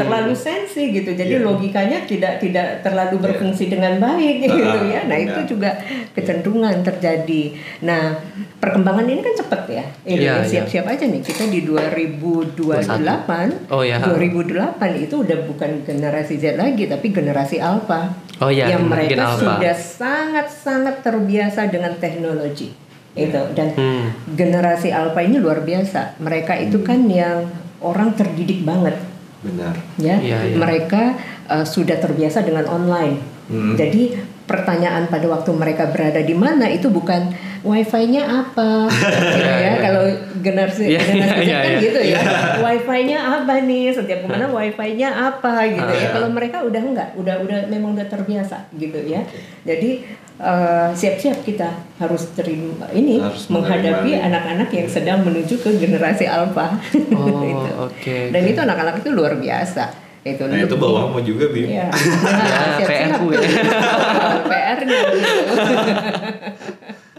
[0.00, 1.12] terlalu sensi gitu.
[1.12, 1.44] Jadi Iya.
[1.44, 3.24] logikanya tidak tidak terlalu Iya.
[3.28, 5.04] berfungsi dengan baik gitu ya.
[5.04, 5.44] Nah itu iya.
[5.44, 5.70] juga
[6.12, 7.42] kecenderungan terjadi.
[7.82, 8.16] Nah
[8.56, 9.84] perkembangan ini kan cepat ya.
[10.02, 10.48] Ini Iya, iya.
[10.48, 13.68] siap-siap aja nih kita di 2028.
[13.68, 14.00] Oh, iya.
[14.00, 18.16] 2008 itu udah bukan generasi Z lagi tapi generasi Alpha.
[18.40, 19.60] Oh, iya, yang mereka Alpha.
[19.60, 22.72] sudah sangat-sangat terbiasa dengan teknologi
[23.14, 24.10] itu dan Hmm.
[24.34, 26.18] generasi Alpha ini luar biasa.
[26.18, 27.46] Mereka itu kan yang
[27.78, 28.98] orang terdidik banget
[29.40, 29.74] Benar.
[29.96, 30.18] ya.
[30.18, 30.56] Iya, iya.
[30.58, 31.02] Mereka
[31.46, 33.22] uh, sudah terbiasa dengan online.
[33.46, 33.78] Hmm.
[33.78, 37.32] Jadi pertanyaan pada waktu mereka berada di mana itu bukan
[37.64, 39.56] wifi-nya apa gitu Iya, ya.
[39.56, 39.72] iya.
[39.80, 40.04] Kalau
[40.38, 41.78] generasi Iya, generasi iya, kan iya.
[41.80, 42.20] gitu ya.
[42.60, 43.84] Wifi-nya apa nih?
[43.90, 46.08] Setiap ke mana wifi-nya apa gitu ya.
[46.12, 49.24] Kalau mereka udah enggak, udah udah memang udah terbiasa gitu ya.
[49.64, 50.04] Jadi
[50.36, 56.76] uh, siap-siap kita harus terima ini Harus menghadapi anak-anak yang sedang menuju ke generasi alpha.
[57.16, 57.70] Oh, Itu.
[57.80, 58.50] oke, Dan oke.
[58.52, 60.03] itu anak-anak itu luar biasa.
[60.24, 61.68] Itu Nah itu bawahmu juga bi.
[61.68, 61.92] Iya.
[62.80, 63.18] Ya, PR ya.
[64.50, 65.18] PR-nya gitu.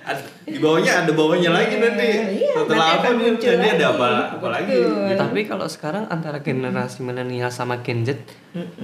[0.02, 2.06] Ad- Di bawahnya ada bawahnya lagi nanti.
[2.42, 3.30] Iya, Setelah nanti apa nih?
[3.34, 4.78] Nanti ada apa apa lagi?
[4.78, 8.14] Ya, tapi kalau sekarang antara generasi milenial sama Gen Z,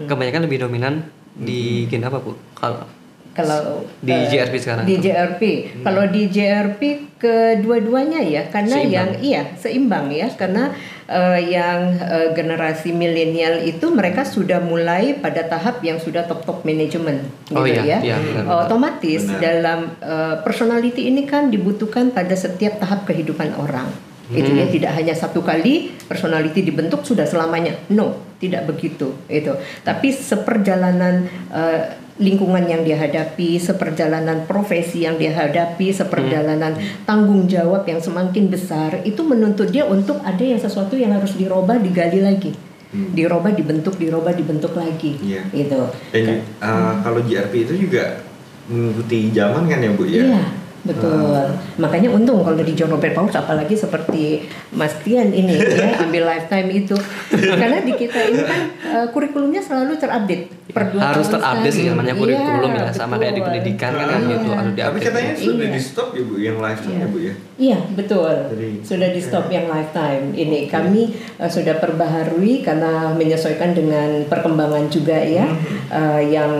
[0.05, 2.33] kebanyakan lebih dominan di gen apa bu?
[2.53, 2.85] Kalau
[3.31, 4.83] Kalau Di eh, JRP sekarang.
[4.83, 5.41] Di JRP.
[5.81, 6.81] Kalau di JRP
[7.15, 8.91] kedua-duanya ya, karena Seimbang.
[8.91, 10.75] yang iya seimbang ya, karena
[11.07, 17.23] eh, yang eh, generasi milenial itu mereka sudah mulai pada tahap yang sudah top-top manajemen
[17.55, 18.13] Oh gitu iya, ya.
[18.13, 18.67] iya, benar-benar.
[18.67, 19.39] Otomatis Benar.
[19.39, 23.87] dalam eh, personality ini kan dibutuhkan pada setiap tahap kehidupan orang.
[24.31, 24.71] Itu ya Hmm.
[24.71, 27.75] tidak hanya satu kali personality dibentuk sudah selamanya.
[27.91, 29.51] No, tidak begitu itu.
[29.83, 37.83] Tapi seperjalanan eh, lingkungan yang dia hadapi, seperjalanan profesi yang dia hadapi, seperjalanan tanggung jawab
[37.83, 42.53] yang semakin besar, itu menuntut dia untuk ada yang sesuatu yang harus dirubah, digali lagi,
[42.91, 43.15] Hmm.
[43.15, 45.47] dirubah, dibentuk, dirubah, dibentuk lagi, Iya.
[45.49, 45.79] gitu.
[46.11, 48.19] Dan uh, kalau GRP itu juga
[48.67, 50.23] mengikuti zaman kan ya Bu ya?
[50.27, 50.43] Iya,
[50.83, 51.55] betul.
[51.79, 54.43] Makanya untung kalau di John Robert Paulus apalagi seperti
[54.75, 56.95] Mas Tian ini ya ambil lifetime itu.
[57.31, 60.60] Karena di kita ini kan eh, kurikulumnya selalu terupdate.
[60.71, 63.47] Per dua harus terupdate sih namanya Iya, kurikulum ya sama kayak di betul.
[63.51, 64.31] pendidikan kan kan Iya.
[64.31, 65.05] gitu harus Tapi diupdate.
[65.05, 65.73] katanya sudah Iya.
[65.73, 67.33] di stop ya Bu yang lifetime ya Bu ya?
[67.57, 71.01] Iya betul Jadi- sudah di stop yang lifetime ini kami
[71.37, 75.59] eh, sudah perbaharui karena menyesuaikan dengan perkembangan juga ya Hmm.
[75.89, 76.53] eh, yang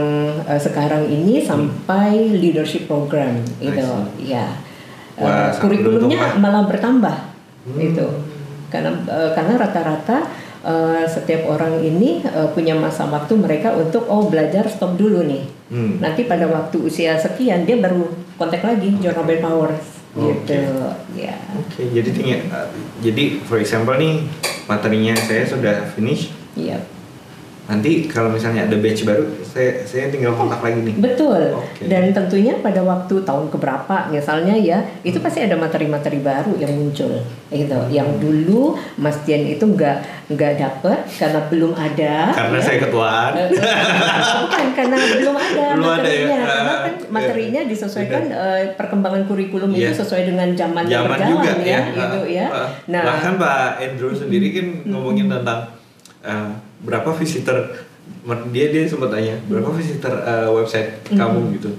[0.44, 4.30] eh, sekarang ini sampai leadership program itu see.
[4.30, 4.46] ya
[5.14, 7.16] Wah, sangat kurikulumnya malah bertambah
[7.64, 7.78] Hmm.
[7.80, 8.08] itu
[8.68, 10.18] karena eh, karena rata-rata
[10.62, 15.46] eh, setiap orang ini eh, punya masa waktu mereka untuk oh belajar stop dulu nih
[15.72, 16.04] Hmm.
[16.04, 18.04] nanti pada waktu usia sekian dia baru
[18.36, 20.52] kontak lagi John Robert Powers Oke.
[20.52, 20.60] gitu
[21.16, 22.68] ya Oke, jadi tinggal, uh,
[23.00, 24.20] jadi for example nih
[24.68, 26.28] materinya saya sudah finish.
[26.60, 26.76] iya
[27.72, 30.96] Nanti kalau misalnya ada batch baru, saya saya tinggal kontak lagi nih.
[30.98, 31.88] betul Oke.
[31.88, 37.16] dan tentunya pada waktu tahun keberapa misalnya ya itu pasti ada materi-materi baru yang muncul
[37.50, 39.98] gitu yang dulu Mas Dian itu nggak
[40.30, 42.62] nggak dapet karena belum ada Karena ya.
[42.62, 43.32] saya ketuaan.
[43.34, 43.48] Eh,
[44.42, 46.28] bukan karena belum ada Belum ada ya?
[46.28, 47.08] materinya karena Ah, kan iya.
[47.10, 49.96] materinya disesuaikan eh, perkembangan kurikulum itu Iya.
[49.96, 51.80] sesuai dengan zaman, yang Zaman berjalan juga ya, ya.
[51.90, 55.60] gitu Uh, ya uh, nah bahkan Pak Andrew sendiri kan ngomongin tentang
[56.22, 57.86] uh, berapa visitor
[58.54, 61.70] dia dia sempat tanya berapa visitor uh, website kamu gitu.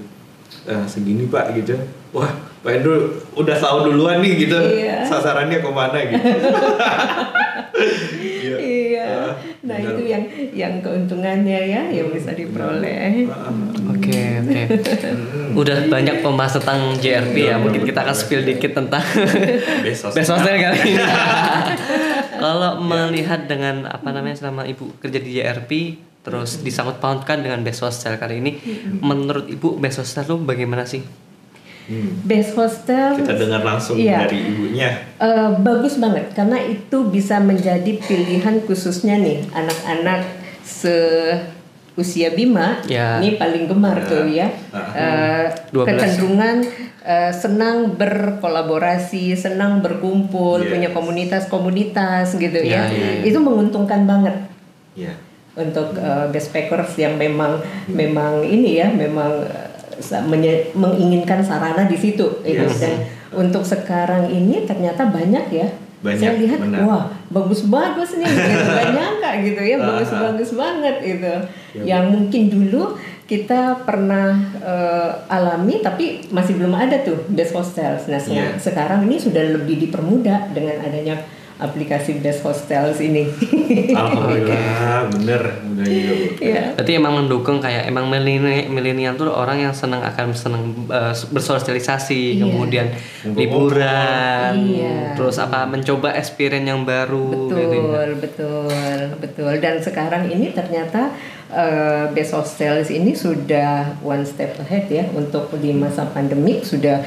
[0.63, 1.75] Uh, segini Pak gitu.
[2.15, 2.31] Wah,
[2.63, 4.55] Pak Andrew udah tahu duluan nih gitu.
[4.55, 5.03] Iya.
[5.03, 6.23] Sasarannya ke mana gitu.
[8.13, 8.57] Iya.
[8.59, 9.33] iya Ah,
[9.65, 9.97] nah benar.
[9.97, 13.72] itu yang yang keuntungannya ya yang bisa diperoleh Uh, uh,
[14.03, 14.61] Oke oke.
[15.61, 17.55] Udah banyak pembahas tentang JRP ya.
[17.55, 18.99] Mungkin kita akan spill dikit tentang
[19.85, 20.11] Besos.
[20.11, 20.99] best hostel kali ini.
[22.43, 25.71] Kalau melihat dengan apa namanya selama ibu kerja di JRP
[26.19, 28.51] terus disangkut pautkan dengan best hostel kali ini,
[28.97, 31.03] menurut ibu best hostel tuh bagaimana sih?
[31.83, 32.15] Hmm.
[32.23, 34.23] best hostel Kita dengar langsung Iya.
[34.23, 35.03] dari ibunya.
[35.19, 40.23] Eh, bagus banget karena itu bisa menjadi pilihan khususnya nih anak-anak
[41.93, 43.21] seusia Bima Ya.
[43.21, 44.05] ini paling gemar Ya.
[44.05, 44.47] tuh ya
[44.93, 45.85] Eh, 12.
[45.85, 46.57] kecenderungan
[47.03, 50.69] eh, senang berkolaborasi senang berkumpul Yes.
[50.69, 53.23] punya komunitas-komunitas gitu Ya, ya, ya, ya.
[53.23, 54.35] itu menguntungkan banget
[54.93, 55.13] Ya.
[55.53, 59.69] untuk uh, best packers yang memang memang ini ya memang uh,
[60.25, 62.65] menye- menginginkan sarana di situ gitu.
[62.65, 62.81] Yes.
[62.81, 65.67] dan untuk sekarang ini ternyata banyak ya
[66.03, 66.79] Banyak, saya lihat benar.
[66.83, 68.51] wah bagus-bagus nih gitu.
[68.69, 71.33] Gak nyangka gitu ya Ah, bagus-bagus banget gitu
[71.73, 74.29] Ya, yang mungkin dulu kita pernah
[74.61, 78.53] uh, alami tapi masih belum ada tuh best hostels nah Iya.
[78.57, 81.17] sekarang ini sudah lebih dipermudah dengan adanya
[81.63, 83.23] aplikasi best hostels ini
[83.95, 86.25] Alhamdulillah, bener, bener juga bu.
[86.43, 91.13] ya Berarti emang mendukung kayak emang milenial milenial tuh orang yang senang akan senang eh,
[91.31, 92.43] bersosialisasi, Iya.
[92.43, 93.39] kemudian Ngumpul-ngumpul.
[93.39, 95.15] liburan, Iya.
[95.15, 98.11] terus apa mencoba experience yang baru betul gitu ya.
[98.13, 101.15] betul betul dan sekarang ini ternyata
[101.49, 106.99] eh, best hostels ini sudah one step ahead ya untuk di masa pandemik sudah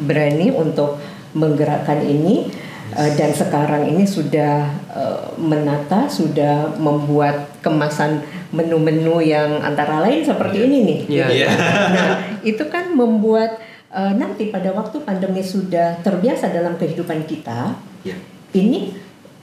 [0.00, 1.00] berani untuk
[1.32, 2.46] menggerakkan ini
[2.94, 4.54] eh, dan sekarang ini sudah
[4.88, 11.26] eh, menata sudah membuat kemasan menu-menu yang antara lain seperti ini nih Iya.
[11.26, 11.32] gitu.
[11.36, 11.48] Iya.
[11.90, 12.08] nah
[12.42, 13.58] itu kan membuat
[13.90, 18.14] eh, nanti pada waktu pandemi sudah terbiasa dalam kehidupan kita Ya.
[18.52, 18.94] ini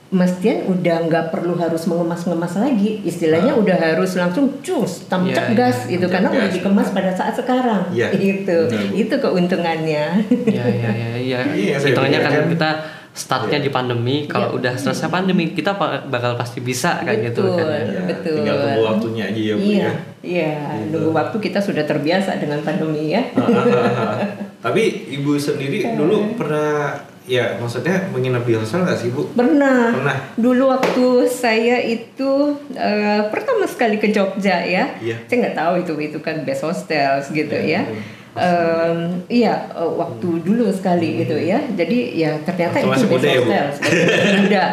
[0.08, 5.56] Mas Tian udah nggak perlu harus mengemas-ngemas lagi, istilahnya udah harus langsung cus, tancap Iya,
[5.56, 8.76] gas iya, gitu tancap karena udah dikemas pada saat sekarang, Iya, itu Bu.
[8.92, 10.04] itu keuntungannya.
[10.44, 11.38] Iya iya iya iya.
[11.48, 12.70] Iya, saya Hitungannya kan kita
[13.12, 14.56] startnya di pandemi, kalau Iya.
[14.56, 17.60] udah selesai pandemi kita bakal pasti bisa kayak gitu kan.
[17.60, 17.68] Betul.
[17.68, 17.84] ya.
[17.84, 18.34] Ya, Betul.
[18.40, 19.92] Tinggal tunggu waktunya aja ya bu iya, ya.
[20.22, 20.88] iya, Gitu.
[20.90, 23.22] nunggu waktu kita sudah terbiasa dengan pandemi ya.
[24.64, 24.82] Tapi
[25.12, 29.26] ibu sendiri dulu pernah ya maksudnya menginap di hostel nggak sih bu?
[29.30, 29.92] Pernah.
[29.92, 30.16] Pernah.
[30.34, 32.30] Dulu waktu saya itu
[32.72, 34.88] eh, pertama sekali ke Jogja ya.
[34.96, 35.16] Iya.
[35.26, 37.82] Saya nggak tahu itu itu kan best hostels gitu Iya, ya.
[37.84, 38.21] betul.
[38.32, 41.60] Em, iya eh, waktu dulu sekali gitu ya.
[41.76, 44.64] Jadi ya ternyata Waktu itu ya, hostel sebagai muda.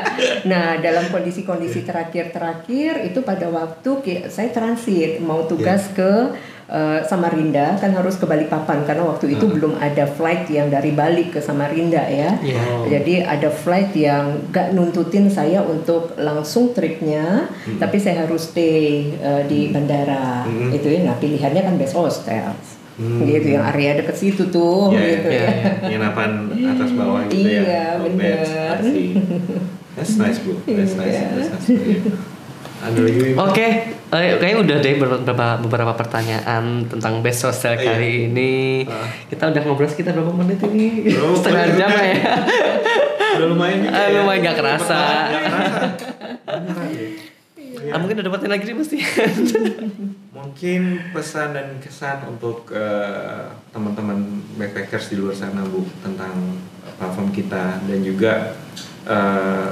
[0.47, 3.91] Nah dalam kondisi-kondisi terakhir-terakhir itu pada waktu
[4.31, 6.39] saya transit mau tugas ke
[6.71, 11.27] eh, Samarinda kan harus ke Balikpapan karena waktu itu belum ada flight yang dari Bali
[11.27, 12.39] ke Samarinda ya.
[12.39, 12.63] Iya.
[12.87, 19.43] jadi ada flight yang gak nuntutin saya untuk langsung tripnya, tapi saya harus stay uh,
[19.43, 20.47] di bandara.
[20.47, 20.71] Hmm.
[20.71, 22.55] Itu ya, nah pilihannya kan best hostel.
[22.99, 23.23] Hmm.
[23.23, 25.47] Gitu yang area deket situ tuh Iya, gitu iya, ya.
[25.47, 25.71] iya.
[25.79, 27.83] penginapan atas bawah gitu ya Iya,
[28.83, 29.15] see.
[29.95, 31.27] that's nice bu that's nice Iya.
[31.31, 32.11] that's nice Iya.
[32.79, 33.31] ada lagi Bu?
[33.41, 37.83] Oke, eh, kayaknya udah deh beberapa beberapa pertanyaan tentang best hostel Iya.
[37.85, 38.83] kali ini.
[38.83, 39.03] Ah.
[39.27, 41.07] Kita udah ngobrol sekitar berapa menit ini?
[41.09, 42.15] Berapa Setengah jam ya.
[43.35, 44.15] udah lumayan Ah, ya.
[44.17, 44.99] lumayan nggak kerasa.
[45.27, 45.87] Nggak kerasa.
[47.79, 47.91] Iya.
[47.95, 48.97] Ah, mungkin ada dapetin lagi nih pasti.
[50.39, 54.23] Mungkin pesan dan kesan untuk eh, teman-teman
[54.55, 56.55] backpackers di luar sana bu tentang
[56.95, 58.55] platform kita dan juga
[59.03, 59.71] eh,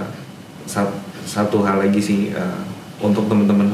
[0.64, 2.62] sat- satu hal lagi sih eh,
[3.00, 3.70] untuk teman-teman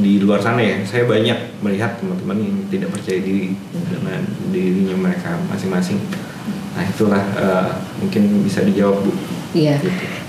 [0.00, 5.36] di luar sana ya saya banyak melihat teman-teman yang tidak percaya diri dengan dirinya mereka
[5.48, 6.00] masing-masing.
[6.72, 7.70] Nah itulah eh,
[8.00, 9.12] mungkin bisa dijawab bu.
[9.50, 9.76] Iya.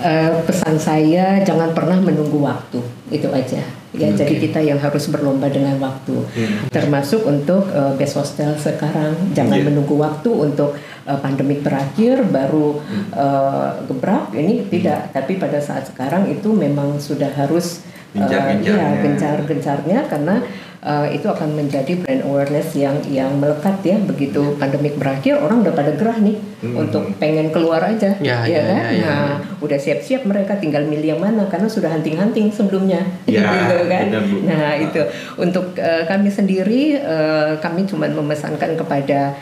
[0.01, 2.81] Eh, pesan saya jangan pernah menunggu waktu
[3.13, 3.61] itu aja.
[3.91, 4.23] Ya, Oke.
[4.23, 6.15] jadi kita yang harus berlomba dengan waktu.
[6.15, 6.71] Hmm.
[6.71, 9.67] Termasuk untuk eh, best hostel sekarang jangan Iya.
[9.67, 10.73] menunggu waktu untuk
[11.05, 12.79] eh, pandemik berakhir baru
[13.13, 15.11] eh, gebrak ini tidak.
[15.11, 18.75] Tapi pada saat sekarang itu memang sudah harus Gencar-gencarnya.
[18.75, 20.35] ya, gencar-gencarnya karena
[20.81, 25.71] eh, itu akan menjadi brand awareness yang yang melekat ya begitu pandemik berakhir orang udah
[25.71, 26.77] pada gerah nih Hmm.
[26.77, 28.77] untuk pengen keluar aja Ya, ya ya, kan?
[28.77, 29.05] ya, ya.
[29.09, 34.05] Nah, udah siap-siap mereka tinggal milih yang mana karena sudah hunting-hunting sebelumnya, Ya, gitu kan?
[34.13, 34.37] benar, Bu.
[34.45, 35.01] Nah itu
[35.37, 39.33] untuk eh, kami sendiri eh, kami cuma memesankan kepada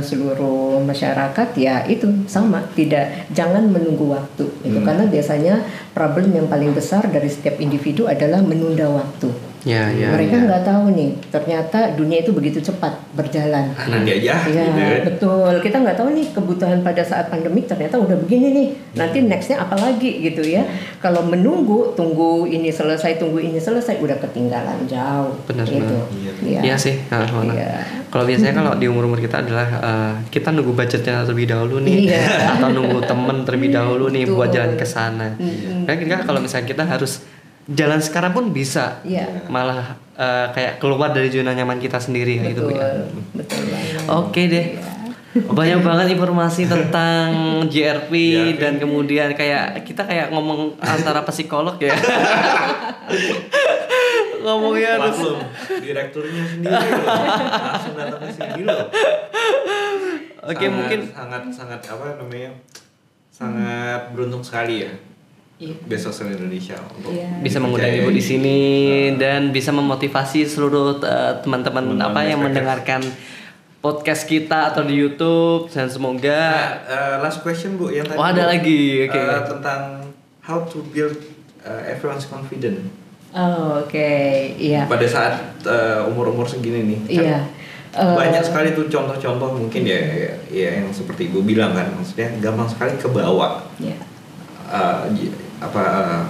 [0.00, 4.86] seluruh masyarakat ya itu sama tidak jangan menunggu waktu itu Hmm.
[4.86, 5.54] karena biasanya
[5.92, 9.28] problem yang paling besar dari setiap individu adalah menunda waktu.
[9.64, 10.12] Ya, ya.
[10.12, 10.44] mereka ya.
[10.44, 13.72] nggak tahu nih ternyata dunia itu begitu cepat berjalan.
[13.74, 15.00] Nanti aja Iya gitu kan.
[15.08, 15.52] betul.
[15.64, 18.68] Kita nggak tahu nih kebutuhan pada saat pandemik ternyata udah begini nih.
[18.94, 20.62] Nanti nextnya apa lagi gitu ya.
[21.00, 25.34] Kalau menunggu, tunggu ini selesai, tunggu ini selesai, udah ketinggalan jauh.
[25.48, 25.80] Benar, gitu.
[25.80, 26.34] benar.
[26.44, 26.60] Iya.
[26.60, 27.52] Iya sih, nah, mana.
[27.56, 27.72] Iya.
[28.12, 32.22] Kalau biasanya kalau di umur-umur kita adalah eh, kita nunggu budgetnya terlebih dahulu nih, Iya.
[32.58, 34.56] atau nunggu temen terlebih dahulu nih buat Betul.
[34.60, 35.28] jalan ke sana.
[35.34, 35.82] Mm-mm.
[35.88, 37.26] Kan kita kalau misalnya kita harus
[37.66, 39.46] jalan sekarang pun bisa, Iya.
[39.46, 42.76] malah eh, kayak keluar dari zona nyaman kita sendiri ya itu Betul.
[42.76, 42.88] ya.
[43.32, 44.04] Betul banget.
[44.06, 44.66] Oke deh.
[45.34, 47.26] Banyak banget informasi tentang
[47.72, 48.12] JRP
[48.54, 51.90] dan kemudian kayak kita kayak ngomong antara psikolog ya.
[54.36, 55.40] Ngomongnya Maklum,
[55.80, 57.16] direkturnya sendiri loh.
[57.48, 58.92] langsung datang ke sini loh.
[60.44, 62.52] Oke, Sangat- mungkin sangat sangat apa namanya?
[63.32, 64.92] Sangat beruntung sekali ya.
[65.64, 65.74] Iya.
[65.84, 67.28] Best Hostel Indonesia untuk Iya.
[67.40, 68.58] bisa mengundang ibu di sini
[69.14, 73.00] dan bisa memotivasi seluruh uh, teman-teman apa yang mendengarkan
[73.78, 78.16] podcast kita atau di YouTube dan semoga Nah, eh, last question Bu yang tadi.
[78.16, 78.50] Oh, ada Bu.
[78.50, 78.80] lagi.
[79.04, 79.12] Oke.
[79.14, 79.80] Eh, tentang
[80.40, 81.16] how to build
[81.60, 82.80] eh, everyone's confident
[83.30, 84.06] Oh, Oke,
[84.54, 84.86] iya.
[84.86, 86.98] pada saat eh, umur-umur segini nih.
[87.02, 87.38] Kan Iya.
[87.92, 92.26] Eh, banyak sekali tuh contoh-contoh mungkin ya, ya, ya yang seperti ibu bilang kan maksudnya
[92.38, 93.94] gampang sekali kebawa Iya.
[94.66, 95.34] eh, j-
[95.64, 96.22] apa eh,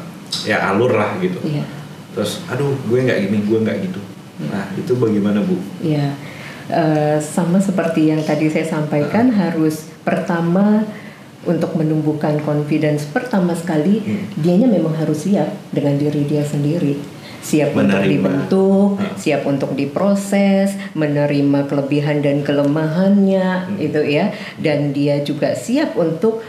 [0.46, 1.64] ya alur lah gitu Iya.
[2.10, 4.00] terus aduh gue nggak gini gue nggak gitu
[4.44, 6.10] nah itu bagaimana bu Ya,
[6.66, 10.82] eh, sama seperti yang tadi saya sampaikan harus pertama
[11.44, 14.24] untuk menumbuhkan confidence pertama sekali Hmm.
[14.34, 16.96] dianya memang harus siap dengan diri dia sendiri
[17.40, 18.08] siap untuk Menerima.
[18.10, 19.12] dibentuk Hmm.
[19.14, 23.76] siap untuk diproses menerima kelebihan dan kelemahannya Hmm.
[23.78, 26.40] itu ya dan dia juga siap untuk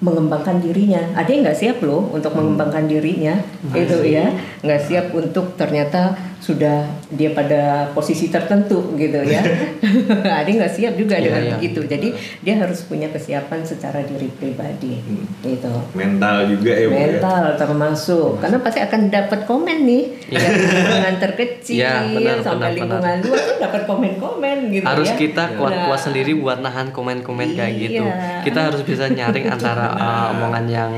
[0.00, 2.40] mengembangkan dirinya ada yang nggak siap loh untuk Hmm.
[2.40, 3.36] mengembangkan dirinya
[3.76, 4.32] itu ya
[4.64, 7.62] nggak siap untuk ternyata sudah dia pada
[7.92, 9.44] posisi tertentu gitu ya
[10.40, 11.52] ada nggak siap juga Iya, dengan iya.
[11.54, 12.08] begitu jadi
[12.40, 15.28] dia harus punya kesiapan secara diri pribadi Hmm.
[15.40, 16.96] gitu mental juga ya ya?
[17.12, 20.38] mental termasuk karena pasti akan dapat komen nih Iya.
[20.40, 25.16] dari lingkungan terkecil Iya, benar, sampai benar, lingkungan luas tuh dapat komen-komen gitu harus ya
[25.16, 28.02] kita kuat-kuat Nah, sendiri buat nahan komen-komen kayak gitu.
[28.02, 28.40] Iya.
[28.40, 30.92] Kita harus bisa nyaring antara uh, omongan yang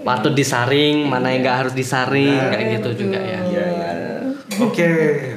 [0.00, 2.50] patut disaring, mana yang nggak harus disaring Nah.
[2.50, 3.40] kayak gitu juga ya.
[3.42, 3.90] Iya, iya.
[4.58, 4.88] Oke,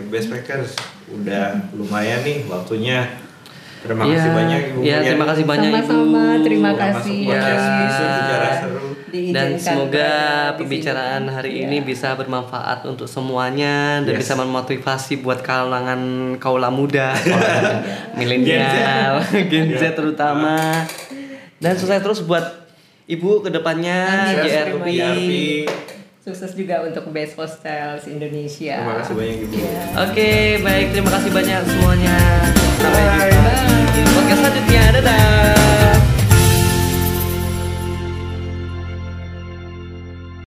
[0.09, 0.73] best packers
[1.07, 3.05] udah lumayan nih waktunya.
[3.81, 5.07] Terima kasih Iya, banyak Ibu Iya, Muriani.
[5.07, 5.77] terima kasih banyak Ibu.
[5.81, 7.17] Sama-sama, terima Udah kasih.
[7.25, 7.41] Ya.
[8.13, 8.87] Bicara seru.
[9.11, 10.11] Dan semoga
[10.55, 11.61] pembicaraan hari Iya.
[11.65, 14.21] ini bisa bermanfaat untuk semuanya dan Yes.
[14.21, 15.99] bisa memotivasi buat kalangan
[16.37, 17.11] kaula muda,
[18.17, 19.19] milenial,
[19.49, 20.85] Gen Z terutama.
[21.57, 22.45] Dan sukses terus buat
[23.05, 25.65] ibu ke depannya Amin.
[26.21, 28.77] Sukses juga untuk Best Hostels Indonesia.
[28.77, 29.53] Terima kasih banyak ibu.
[29.57, 29.81] Iya.
[30.05, 32.17] Oke, baik terima kasih banyak semuanya.
[32.77, 33.03] Sampai
[33.33, 33.53] jumpa
[33.89, 34.83] di podcast selanjutnya.
[35.01, 36.10] Dadah.